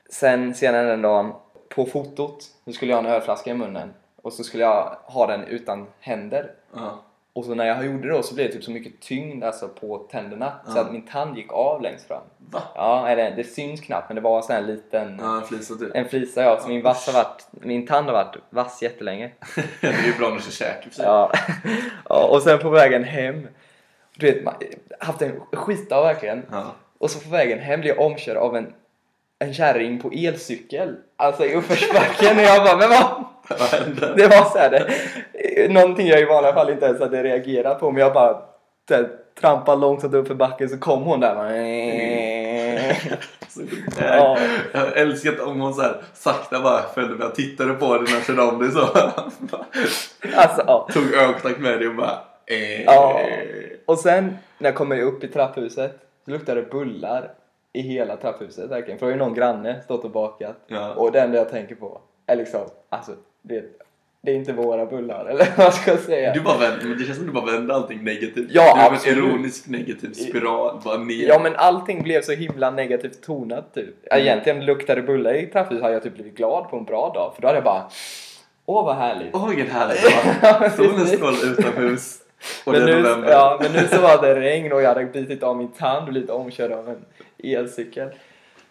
Sen 0.10 0.54
senare 0.54 0.88
den 0.88 1.02
dagen, 1.02 1.34
på 1.76 1.86
fotot, 1.86 2.44
så 2.66 2.72
skulle 2.74 2.92
jag 2.92 3.02
ha 3.02 3.10
en 3.10 3.16
ölflaska 3.16 3.52
i 3.52 3.54
munnen 3.54 3.94
och 4.22 4.34
så 4.34 4.44
skulle 4.44 4.64
jag 4.64 4.98
ha 5.04 5.28
den 5.28 5.44
utan 5.44 5.88
händer. 6.00 6.52
Ja. 6.76 7.04
Och 7.34 7.46
så 7.46 7.56
när 7.56 7.66
jag 7.66 7.86
gjorde 7.86 8.08
det 8.08 8.14
då 8.14 8.24
så 8.24 8.36
blev 8.36 8.48
det 8.48 8.54
typ 8.54 8.64
så 8.64 8.72
mycket 8.72 9.00
tyngd 9.02 9.44
alltså 9.44 9.68
på 9.68 9.98
tänderna 9.98 10.54
så 10.66 10.78
Ja. 10.78 10.82
att 10.82 10.92
min 10.92 11.08
tand 11.08 11.38
gick 11.38 11.54
av 11.54 11.82
längst 11.82 12.08
fram. 12.08 12.22
Va? 12.38 12.62
Ja, 12.76 13.08
eller 13.08 13.36
det 13.36 13.44
syns 13.44 13.82
knappt 13.82 14.10
men 14.10 14.16
det 14.16 14.22
var 14.22 14.38
en 14.38 14.44
sån 14.44 14.56
här 14.56 14.62
liten 14.64 15.20
Ja, 15.22 15.38
en 15.38 15.48
flisa 15.48 15.76
typ. 15.76 15.96
en 15.96 16.10
flisa 16.10 16.42
ja, 16.44 16.60
så 16.60 16.68
min, 16.68 16.82
vass 16.84 17.08
har 17.08 17.14
varit, 17.14 17.48
min 17.52 17.88
tand 17.88 18.06
har 18.08 18.14
varit 18.14 18.36
vass 18.50 18.82
jättelänge. 18.82 19.32
det 19.82 19.88
är 19.88 20.06
ju 20.06 20.18
bra 20.18 20.30
när 20.30 20.36
du 20.36 20.42
kör 20.42 20.52
käk 20.52 20.86
i 20.86 20.90
och 20.90 20.94
för 20.94 20.96
sig. 20.96 21.06
Ja. 21.06 21.32
ja, 22.10 22.28
och 22.28 22.42
sen 22.42 22.60
på 22.60 22.70
vägen 22.70 23.04
hem, 23.04 23.48
du 24.22 24.32
vet, 24.32 24.44
man, 24.44 24.54
haft 25.00 25.22
en 25.22 25.42
skitdag 25.54 26.02
verkligen. 26.02 26.46
Ja. 26.52 26.76
Och 27.00 27.10
så 27.10 27.20
på 27.20 27.30
vägen 27.30 27.60
hem 27.60 27.82
blir 27.82 27.90
jag 27.90 28.06
omkörd 28.06 28.38
av 28.38 28.56
en, 28.56 28.74
en 29.40 29.54
kärring 29.54 30.02
på 30.02 30.12
elcykel. 30.12 30.96
Alltså 31.18 31.46
i 31.46 31.56
uppförsbacken 31.56 32.38
och 32.38 32.44
jag 32.44 32.64
bara, 32.64 32.78
men 32.78 32.90
vad? 32.90 33.26
Vad 33.60 33.80
hände? 33.80 34.14
Det 34.18 34.28
var 34.28 34.50
så 34.50 34.58
här, 34.58 34.70
det, 35.34 35.74
någonting 35.74 36.08
jag 36.08 36.22
i 36.22 36.26
vanliga 36.26 36.54
fall 36.54 36.70
inte 36.70 36.86
ens 36.86 37.00
hade 37.00 37.24
reagerat 37.24 37.80
på 37.80 37.92
men 37.92 38.02
jag 38.02 38.14
bara 38.14 38.42
så 38.88 38.96
här, 38.96 39.10
trampade 39.40 39.82
långsamt 39.82 40.14
upp 40.14 40.28
för 40.28 40.36
backen 40.36 40.70
så 40.70 40.78
kom 40.78 41.04
hon 41.04 41.20
där 41.20 41.36
bara, 41.36 41.52
Ja. 44.00 44.38
Jag 44.72 44.98
älskar 44.98 45.48
om 45.48 45.62
hon 45.62 45.74
så 45.74 45.82
här 45.82 46.02
sakta 46.14 46.62
bara 46.62 46.82
följde 46.94 47.16
med 47.16 47.28
och 47.28 47.36
tittade 47.36 47.74
på 47.74 47.98
dig 47.98 48.04
när 48.04 48.14
jag 48.14 48.26
körde 48.26 48.42
om 48.42 48.60
dig 48.60 48.72
så. 48.72 48.80
Alltså 50.36 50.64
ja. 50.68 50.88
Tog 50.94 51.14
ögonkontakt 51.14 51.60
med 51.60 51.80
dig 51.80 51.88
och 51.88 51.96
bara... 51.96 52.31
Eh, 52.52 52.84
Ja. 52.86 53.22
Och 53.86 54.00
sen 54.00 54.38
när 54.58 54.70
jag 54.70 54.76
kommer 54.76 55.02
upp 55.02 55.24
i 55.24 55.28
trapphuset 55.28 55.92
så 56.26 56.32
luktar 56.32 56.56
det 56.56 56.62
bullar 56.72 57.32
i 57.74 57.82
hela 57.82 58.18
trapphuset 58.18 58.70
verkligen. 58.70 59.00
För 59.00 59.06
då 59.06 59.12
har 59.12 59.18
ju 59.18 59.24
någon 59.24 59.34
granne 59.34 59.82
stått 59.82 60.04
och 60.04 60.12
bakat. 60.12 60.56
Ja. 60.68 60.94
Och 60.94 61.12
det 61.12 61.20
enda 61.22 61.38
jag 61.38 61.50
tänker 61.50 61.76
på 61.76 62.02
är 62.28 62.36
liksom, 62.36 62.62
alltså 62.90 63.12
det, 63.42 63.64
det 64.22 64.32
är 64.32 64.36
inte 64.36 64.54
våra 64.54 64.86
bullar 64.86 65.26
eller 65.26 65.48
vad 65.58 65.74
ska 65.74 65.92
jag 65.92 66.00
säga? 66.00 66.34
Du 66.34 66.42
bara 66.42 66.58
vänder, 66.58 66.86
men 66.86 66.98
det 66.98 67.04
känns 67.04 67.18
som 67.18 67.26
du 67.28 67.32
bara 67.34 67.46
vände 67.46 67.74
allting 67.76 68.04
negativt. 68.04 68.48
Ja, 68.52 68.74
du 68.76 68.82
är 68.82 68.88
en 68.88 68.94
absolut. 68.94 69.18
ironisk 69.18 69.68
negativ 69.68 70.14
spiral, 70.14 70.82
bara 70.84 70.98
ner. 70.98 71.28
Ja 71.28 71.40
men 71.44 71.56
allting 71.56 72.04
blev 72.04 72.22
så 72.22 72.32
himla 72.32 72.72
negativt 72.72 73.24
tonat 73.24 73.74
typ. 73.74 73.96
Egentligen 74.14 74.66
luktade 74.66 75.02
bullar 75.02 75.34
i 75.34 75.46
trapphuset 75.48 75.82
hade 75.84 75.94
jag 75.94 76.04
typ 76.04 76.14
blivit 76.14 76.36
glad 76.38 76.70
på 76.70 76.78
en 76.78 76.84
bra 76.86 77.12
dag. 77.14 77.32
För 77.36 77.42
då 77.42 77.48
hade 77.48 77.58
jag 77.58 77.64
bara, 77.66 77.84
åh 78.66 78.86
vad 78.86 78.96
härligt. 78.96 79.36
Åh 79.36 79.48
vilken 79.50 79.68
härlig 79.68 79.98
dag! 80.42 80.72
Solen 80.72 81.08
strålar 81.08 81.52
utomhus. 81.52 82.18
Och 82.66 82.74
men, 82.74 82.86
det 82.86 82.94
är 82.94 83.18
nu, 83.18 83.28
ja, 83.28 83.60
men 83.62 83.72
nu 83.72 83.88
så 83.88 84.02
var 84.02 84.22
det 84.22 84.40
regn 84.40 84.74
och 84.74 84.82
jag 84.82 84.88
hade 84.88 85.06
bitit 85.06 85.44
av 85.44 85.58
min 85.58 85.72
tand 85.72 86.08
och 86.08 86.12
blivit 86.12 86.30
omkörd 86.30 86.72
av 86.72 86.90
en 86.90 87.06
elcykel. 87.38 88.10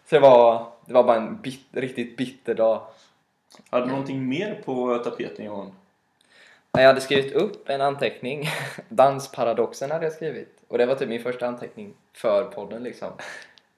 Så 0.06 0.14
det 0.14 0.20
var, 0.20 0.66
det 0.87 0.94
var 0.94 1.02
bara 1.02 1.16
en 1.16 1.40
bit, 1.40 1.61
riktigt 1.70 2.16
bitter 2.16 2.54
dag. 2.54 2.83
Hade 3.70 3.87
du 3.87 3.90
någonting 3.90 4.28
mer 4.28 4.62
på 4.64 4.98
tapeten 4.98 5.44
Johan? 5.44 5.72
Jag 6.72 6.87
hade 6.87 7.00
skrivit 7.00 7.33
upp 7.33 7.68
en 7.68 7.80
anteckning. 7.80 8.48
Dansparadoxen 8.88 9.90
hade 9.90 10.04
jag 10.04 10.12
skrivit. 10.12 10.62
Och 10.68 10.78
det 10.78 10.87
var 10.87 10.94
typ 10.94 11.09
min 11.09 11.22
första 11.22 11.46
anteckning 11.46 11.94
för 12.12 12.44
podden 12.44 12.83
liksom. 12.83 13.09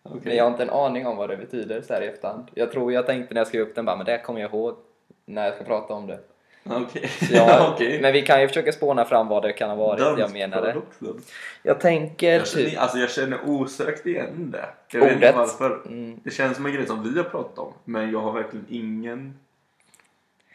Okej. 0.03 0.21
Men 0.25 0.37
jag 0.37 0.45
har 0.45 0.51
inte 0.51 0.63
en 0.63 0.71
aning 0.71 1.07
om 1.07 1.17
vad 1.17 1.29
det 1.29 1.37
betyder 1.37 1.83
så 1.83 1.95
här 1.95 2.03
i 2.03 2.07
efterhand. 2.07 2.51
Jag 2.55 2.73
tror 2.73 2.93
jag 2.93 3.07
tänkte 3.07 3.35
när 3.35 3.41
jag 3.41 3.49
skrev 3.49 3.63
upp 3.63 3.75
den 3.75 3.85
bara, 3.85 3.97
men 3.97 4.07
det 4.07 4.19
kommer 4.19 4.41
jag 4.41 4.51
ihåg 4.51 4.77
när 5.25 5.45
jag 5.45 5.55
ska 5.55 5.65
prata 5.65 5.95
om 5.95 6.07
det. 6.07 6.19
Okej. 6.65 7.09
Så 7.09 7.35
jag, 7.35 7.73
Okej. 7.75 8.01
Men 8.03 8.13
vi 8.13 8.23
kan 8.23 8.41
ju 8.41 8.49
försöka 8.49 8.73
spåna 8.73 9.05
fram 9.05 9.29
vad 9.29 9.43
det 9.43 9.53
kan 9.53 9.71
ha 9.71 9.77
varit 9.77 10.19
jag 10.19 10.33
menade. 10.33 10.73
Dansparadoxen. 10.73 11.23
Jag 11.63 11.81
tänker 11.81 12.33
Jag 12.33 12.47
typ... 12.47 12.69
känner, 12.69 12.83
alltså 12.83 12.99
jag 12.99 13.11
känner 13.11 13.39
osökt 13.47 14.07
igen 14.07 14.51
det. 14.51 14.69
Jag 14.93 15.01
vet 15.01 15.13
inte 15.13 15.33
Ordet. 15.33 15.37
varför. 15.37 15.81
Mm. 15.87 16.21
Det 16.25 16.31
känns 16.31 16.57
som 16.57 16.67
en 16.67 16.73
grej 16.73 16.87
som 16.87 17.03
vi 17.13 17.17
har 17.19 17.25
pratat 17.25 17.59
om. 17.59 17.73
Men 17.85 18.11
jag 18.13 18.21
har 18.21 18.33
verkligen 18.33 18.67
ingen... 18.69 19.39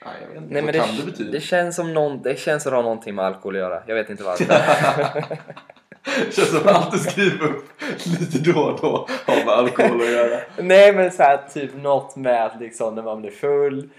Nej, 0.06 0.14
jag 0.22 0.28
vet 0.28 0.38
inte. 0.38 0.54
Nej, 0.54 0.64
Vad 0.64 0.74
men 0.76 0.84
kan 0.86 0.96
det 0.96 1.02
det, 1.02 1.12
betyda? 1.12 1.32
det, 1.32 1.42
känns 1.42 1.76
som 1.76 1.94
någon, 1.94 2.22
det 2.22 2.40
känns 2.40 2.64
som 2.64 2.70
det 2.72 2.76
har 2.76 2.84
någonting 2.84 3.16
med 3.16 3.26
alkohol 3.26 3.56
att 3.56 3.60
göra. 3.60 3.84
Jag 3.88 3.96
vet 3.96 4.10
inte 4.10 4.24
varför. 4.24 4.46
Det 4.46 6.32
känns 6.36 6.50
som 6.50 6.58
att 6.58 6.68
allt 6.76 6.92
du 6.92 6.98
skriver 6.98 7.46
upp 7.46 7.66
lite 8.06 8.52
då 8.52 8.60
och 8.62 8.80
då 8.82 9.08
har 9.26 9.46
med 9.46 9.54
alkohol 9.54 10.02
att 10.02 10.12
göra. 10.12 10.40
Nej 10.58 10.94
men 10.94 11.12
så 11.12 11.24
här, 11.24 11.40
typ 11.54 11.76
något 11.76 12.16
med 12.16 12.46
att 12.46 12.60
liksom 12.60 12.96
när 12.96 13.04
man 13.04 13.22
blir 13.22 13.32
full 13.32 13.90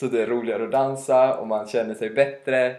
så 0.00 0.06
det 0.06 0.22
är 0.22 0.26
roligare 0.26 0.64
att 0.64 0.72
dansa 0.72 1.34
och 1.34 1.46
man 1.46 1.66
känner 1.66 1.94
sig 1.94 2.10
bättre. 2.10 2.76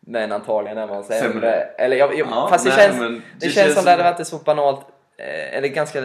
Men 0.00 0.32
antagligen 0.32 0.78
är 0.78 0.86
man 0.86 1.04
sämre. 1.04 1.52
Eller 1.52 1.96
jag, 1.96 2.18
jag, 2.18 2.26
Ja, 2.30 2.48
fast 2.50 2.64
det, 2.64 2.70
nej, 2.76 2.78
känns, 2.78 2.98
det, 3.00 3.46
det 3.46 3.50
känns 3.50 3.74
som 3.74 3.84
det 3.84 3.90
hade 3.90 4.02
varit 4.02 4.20
ett 4.20 4.26
så 4.26 4.38
banalt, 4.38 4.80
eh, 5.18 5.56
eller 5.56 5.68
ganska 5.68 6.02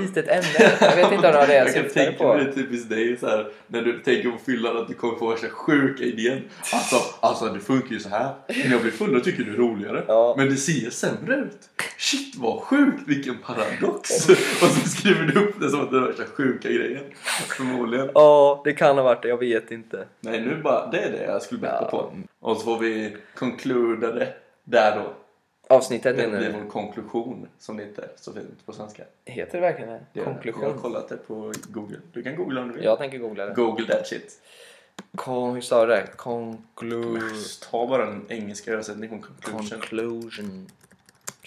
litet 0.00 0.28
ämne. 0.28 0.76
Jag 0.80 0.96
vet 0.96 1.12
inte 1.12 1.14
om 1.16 1.22
det 1.22 1.32
var 1.32 1.46
det 1.46 1.54
jag 1.56 1.66
Jag 1.66 1.74
kan 1.74 1.84
syftade 1.84 2.06
tänka 2.06 2.24
på. 2.24 2.34
mig 2.34 2.44
det 2.44 2.52
typiskt 2.52 2.90
dig 2.90 3.16
så 3.16 3.26
här, 3.28 3.46
när 3.66 3.82
du 3.82 3.98
tänker 3.98 4.30
på 4.30 4.38
fyllan 4.46 4.76
att 4.76 4.88
du 4.88 4.94
kommer 4.94 5.18
få 5.18 5.30
värsta 5.30 5.48
sjuka 5.48 6.04
idén. 6.04 6.42
Alltså, 6.72 6.96
alltså 7.20 7.44
det 7.44 7.60
funkar 7.60 7.90
ju 7.90 8.00
så 8.00 8.08
här. 8.08 8.34
När 8.48 8.70
jag 8.70 8.80
blir 8.82 8.90
full 8.90 9.12
då 9.14 9.20
tycker 9.20 9.44
du 9.44 9.52
är 9.52 9.56
roligare. 9.56 10.04
Ja. 10.08 10.34
Men 10.38 10.48
det 10.48 10.56
ser 10.56 10.90
sämre 10.90 11.36
ut. 11.36 11.58
Shit 11.98 12.36
vad 12.36 12.60
sjukt, 12.62 13.02
vilken 13.06 13.38
paradox. 13.38 14.28
Och 14.62 14.68
så 14.68 14.88
skriver 14.88 15.22
du 15.22 15.40
upp 15.40 15.60
det 15.60 15.70
som 15.70 15.80
att 15.80 15.90
det 15.90 15.96
är 15.96 16.00
värsta 16.00 16.24
sjuka 16.24 16.68
grejen. 16.68 17.04
Förmodligen. 17.56 18.10
Ja, 18.14 18.60
det 18.64 18.72
kan 18.72 18.96
ha 18.96 19.04
varit 19.04 19.22
det. 19.22 19.28
Jag 19.28 19.38
vet 19.38 19.70
inte. 19.70 20.04
Nej, 20.20 20.40
nu 20.40 20.56
bara, 20.62 20.90
det 20.90 20.98
är 20.98 21.12
det 21.12 21.24
jag 21.24 21.42
skulle 21.42 21.60
betta 21.60 21.78
Ja. 21.82 21.88
på. 21.90 22.12
Och 22.40 22.56
så 22.56 22.62
får 22.64 22.78
vi 22.78 23.16
concluda 23.38 24.12
det 24.12 24.28
där 24.64 24.96
då. 24.96 25.14
Avsnittet 25.68 26.16
Det 26.16 26.26
menar 26.26 26.38
blir 26.38 26.52
du? 26.52 26.58
vår 26.64 26.70
konklusion, 26.70 27.48
som 27.58 27.76
det 27.76 27.84
heter 27.84 28.08
så 28.16 28.32
fint 28.32 28.66
på 28.66 28.72
svenska. 28.72 29.04
Heter 29.24 29.52
det 29.52 29.60
verkligen 29.60 29.90
det? 29.92 29.98
Det. 30.12 30.20
Jag 30.20 30.24
har 30.24 30.32
Konklusion? 30.32 30.78
kollat 30.78 31.08
det 31.08 31.16
på 31.16 31.52
Google. 31.68 32.00
Du 32.12 32.22
kan 32.22 32.36
googla 32.36 32.60
om 32.60 32.68
du 32.68 32.74
vill. 32.74 32.84
Jag 32.84 32.98
tänker 32.98 33.18
googla 33.18 33.46
det. 33.46 33.54
Google 33.54 33.86
that 33.86 34.06
shit. 34.06 34.40
Kon, 35.16 35.54
hur 35.54 35.60
sa 35.60 35.86
du 35.86 35.92
det? 35.92 36.06
Konklu... 36.16 37.20
Ta 37.70 37.86
bara 37.86 38.06
en 38.06 38.26
engelsk 38.28 38.68
översättning 38.68 39.08
från 39.08 39.22
conclusion. 39.22 39.68
Conclusion. 39.80 40.66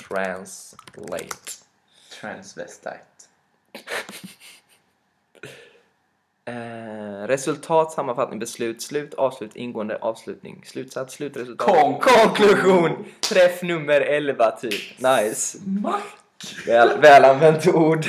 Translate. 0.08 1.28
Transvestite. 2.22 3.00
Eh, 6.48 7.28
resultat, 7.28 7.92
sammanfattning, 7.92 8.40
beslut, 8.40 8.82
slut, 8.82 9.14
avslut, 9.14 9.56
ingående, 9.56 9.98
avslutning, 10.02 10.62
slutsats, 10.66 11.14
slutresultat. 11.14 11.68
Kon- 11.68 12.00
Konklusion! 12.00 13.06
Träff 13.30 13.62
nummer 13.62 14.02
11 14.02 14.52
typ. 14.52 15.00
Nice. 15.00 15.58
Väl, 16.68 17.02
väl 17.02 17.26
använt 17.26 17.68
ord. 17.68 18.06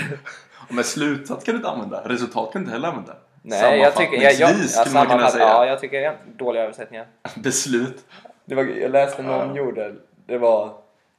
Men 0.69 0.85
slutsats 0.85 1.45
kan 1.45 1.53
du 1.55 1.57
inte 1.57 1.69
använda. 1.69 2.03
Resultat 2.09 2.53
kan 2.53 2.63
du 2.63 2.65
inte 2.65 2.73
heller 2.73 2.89
använda. 2.89 3.17
Nej, 3.43 3.79
jag 3.81 3.95
tycker... 3.97 4.23
Jag, 4.23 4.33
jag, 4.33 4.51
jag, 4.51 4.71
skulle 4.71 4.95
man 4.95 5.07
kunna 5.07 5.31
säga. 5.31 5.45
ja, 5.45 5.67
jag 5.67 5.81
tycker 5.81 6.03
är 6.03 6.17
dåliga 6.37 6.63
översättningar. 6.63 7.07
Beslut. 7.35 8.05
Det 8.45 8.55
var, 8.55 8.65
jag 8.65 8.91
läste 8.91 9.23
någon 9.23 9.55
gjorde, 9.57 9.95
det 10.27 10.39
var 10.39 10.75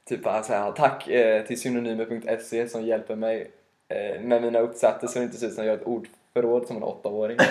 typ 0.08 0.22
så 0.22 0.52
här, 0.52 0.72
tack 0.72 1.08
eh, 1.08 1.46
till 1.46 1.60
synonymer.se 1.60 2.68
som 2.68 2.82
hjälper 2.82 3.16
mig 3.16 3.50
eh, 3.88 4.22
med 4.22 4.42
mina 4.42 4.58
uppsatser 4.58 5.06
så 5.06 5.18
det 5.18 5.24
inte 5.24 5.36
ser 5.36 5.46
ut 5.46 5.54
som 5.54 5.64
jag 5.64 5.72
gör 5.74 5.80
ett 5.80 5.86
ordförråd 6.34 6.66
som 6.66 6.76
en 6.76 6.82
åttaåring. 6.82 7.38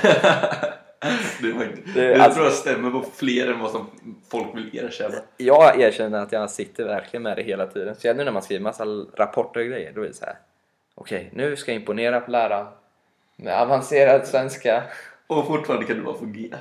Det, 1.42 1.52
var, 1.52 1.66
Det- 1.66 1.94
det, 1.94 2.16
alltså- 2.16 2.34
tror 2.36 2.46
jag 2.46 2.54
stämmer 2.54 2.92
på 2.92 3.06
fler 3.16 3.48
än 3.52 3.60
vad 3.60 3.72
som 3.72 3.88
folk 4.30 4.56
vill 4.56 4.78
erkänna. 4.78 5.16
jag 5.38 5.80
erkänner 5.82 6.20
att 6.22 6.32
jag 6.32 6.50
sitter 6.52 6.84
verkligen 6.86 7.24
med 7.24 7.38
det 7.38 7.44
hela 7.44 7.68
tiden. 7.68 7.96
Så 7.96 8.14
nu 8.14 8.24
när 8.24 8.32
man 8.32 8.42
skriver 8.42 8.64
massa 8.64 8.86
rapporter 9.16 9.60
och 9.60 9.66
grejer, 9.68 9.92
då 9.96 10.02
är 10.04 10.08
det 10.08 10.14
så 10.14 10.26
här. 10.26 10.36
Okej, 10.96 11.30
nu 11.34 11.56
ska 11.56 11.72
jag 11.72 11.80
imponera 11.80 12.20
på 12.20 12.32
läraren 12.32 12.68
med 13.36 13.62
avancerad 13.62 14.28
svenska. 14.28 14.84
Och 15.28 15.48
fortfarande 15.48 15.86
kan 15.86 15.98
du 15.98 16.04
bara 16.04 16.18
fungera. 16.18 16.58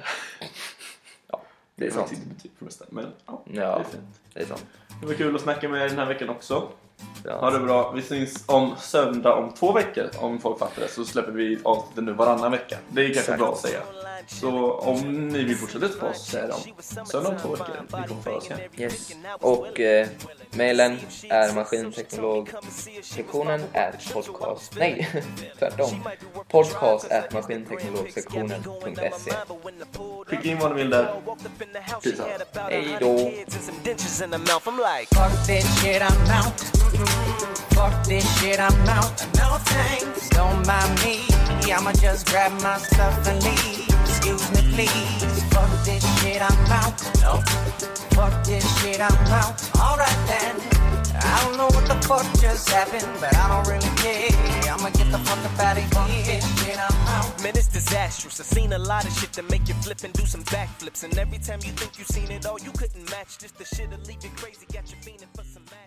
Det 1.74 1.86
är 1.86 1.90
sånt. 1.90 2.12
inte 2.12 2.28
betyg 2.28 2.50
för 2.58 2.64
nästa, 2.64 2.84
men 2.88 3.06
ja, 3.26 3.42
det 3.46 3.56
Ja, 3.60 3.78
är 3.80 3.84
fint. 3.84 4.20
det 4.34 4.40
är 4.40 4.46
sånt. 4.46 4.66
Det 5.00 5.06
var 5.06 5.14
kul 5.14 5.34
att 5.34 5.40
snacka 5.42 5.68
med 5.68 5.82
er 5.84 5.88
den 5.88 5.98
här 5.98 6.06
veckan 6.06 6.28
också. 6.28 6.68
Ja. 7.24 7.38
Ha 7.40 7.50
det 7.50 7.58
bra. 7.58 7.92
Vi 7.92 8.02
syns 8.02 8.44
om 8.46 8.74
söndag 8.78 9.34
om 9.34 9.52
två 9.52 9.72
veckor 9.72 10.04
om 10.18 10.38
folk 10.38 10.58
fattar 10.58 10.82
det. 10.82 10.88
Så 10.88 11.04
släpper 11.04 11.32
vi 11.32 11.58
avsnittet 11.62 12.04
nu 12.04 12.12
varannan 12.12 12.50
vecka. 12.50 12.76
Det 12.88 13.00
är 13.00 13.04
kanske 13.04 13.20
Exakt. 13.20 13.38
bra 13.38 13.52
att 13.52 13.58
säga. 13.58 13.80
Så 14.26 14.72
om 14.72 15.28
ni 15.28 15.44
vill 15.44 15.56
fortsätta 15.56 15.88
på 15.88 16.06
oss 16.06 16.30
så 16.30 16.38
är 16.38 16.46
det 16.46 16.52
om 16.52 16.60
söndag 17.06 17.28
om 17.28 17.36
två 17.38 17.48
veckor. 17.48 17.76
Vi 18.02 18.08
kommer 18.08 18.22
föra 18.22 18.36
oss 18.36 18.46
igen. 18.46 18.60
Yes. 18.76 19.10
Och 19.40 19.80
eh, 19.80 20.08
mailen 20.54 20.98
är 21.30 21.54
maskinteknologsektionen 21.54 23.60
at 23.74 24.12
podcast... 24.12 24.72
Nej, 24.78 25.08
tvärtom. 25.58 26.08
Podcast 26.48 27.10
at 27.10 27.32
maskinteknologsektionen.se 27.32 29.32
Skicka 30.26 30.48
in 30.48 30.58
vad 30.58 30.70
ni 30.70 30.76
vill 30.76 30.90
där. 30.90 31.14
Peace 32.02 32.22
out. 32.22 32.30
Hej 32.70 32.96
då! 33.00 33.32
Fuck 37.76 37.92
this 38.08 38.24
shit, 38.40 38.58
I'm 38.58 38.88
out. 38.88 39.26
No 39.36 39.58
thanks, 39.66 40.30
don't 40.30 40.66
mind 40.66 40.98
me. 41.04 41.20
I'ma 41.70 41.92
just 41.92 42.26
grab 42.26 42.52
my 42.62 42.78
stuff 42.78 43.28
and 43.28 43.42
leave. 43.42 43.85
Excuse 44.26 44.50
me, 44.50 44.74
please. 44.74 45.44
Fuck 45.54 45.70
this 45.84 46.02
shit, 46.20 46.42
I'm 46.42 46.72
out. 46.72 46.98
No. 47.22 47.40
Fuck 48.10 48.44
this 48.44 48.66
shit, 48.80 49.00
I'm 49.00 49.14
out. 49.30 49.54
Alright 49.78 50.20
then. 50.26 50.56
I 51.22 51.40
don't 51.44 51.56
know 51.56 51.66
what 51.66 51.86
the 51.86 51.94
fuck 52.08 52.26
just 52.40 52.68
happened, 52.70 53.06
but 53.20 53.36
I 53.36 53.46
don't 53.46 53.68
really 53.68 53.88
care. 53.96 54.28
I'ma 54.72 54.90
get 54.90 55.12
the 55.12 55.18
fuck 55.18 55.38
up 55.38 55.58
out 55.60 55.76
of 55.76 55.84
here. 55.84 55.92
Fuck 55.92 56.08
this 56.26 56.64
shit, 56.64 56.76
I'm 56.76 57.06
out. 57.06 57.40
man, 57.40 57.52
it's 57.56 57.68
disastrous. 57.68 58.40
I've 58.40 58.46
seen 58.46 58.72
a 58.72 58.78
lot 58.78 59.06
of 59.06 59.12
shit 59.12 59.32
that 59.34 59.48
make 59.48 59.68
you 59.68 59.74
flip 59.74 60.02
and 60.02 60.12
do 60.12 60.26
some 60.26 60.42
backflips. 60.42 61.04
And 61.04 61.16
every 61.18 61.38
time 61.38 61.60
you 61.64 61.70
think 61.70 61.96
you've 61.96 62.08
seen 62.08 62.32
it 62.32 62.46
all, 62.46 62.58
you 62.58 62.72
couldn't 62.72 63.08
match 63.08 63.38
this. 63.38 63.52
The 63.52 63.64
shit'll 63.64 64.00
leave 64.08 64.24
you 64.24 64.30
crazy. 64.34 64.66
Got 64.72 64.90
you 64.90 64.96
fiending 64.96 65.30
for 65.36 65.44
some 65.44 65.62
ass. 65.70 65.85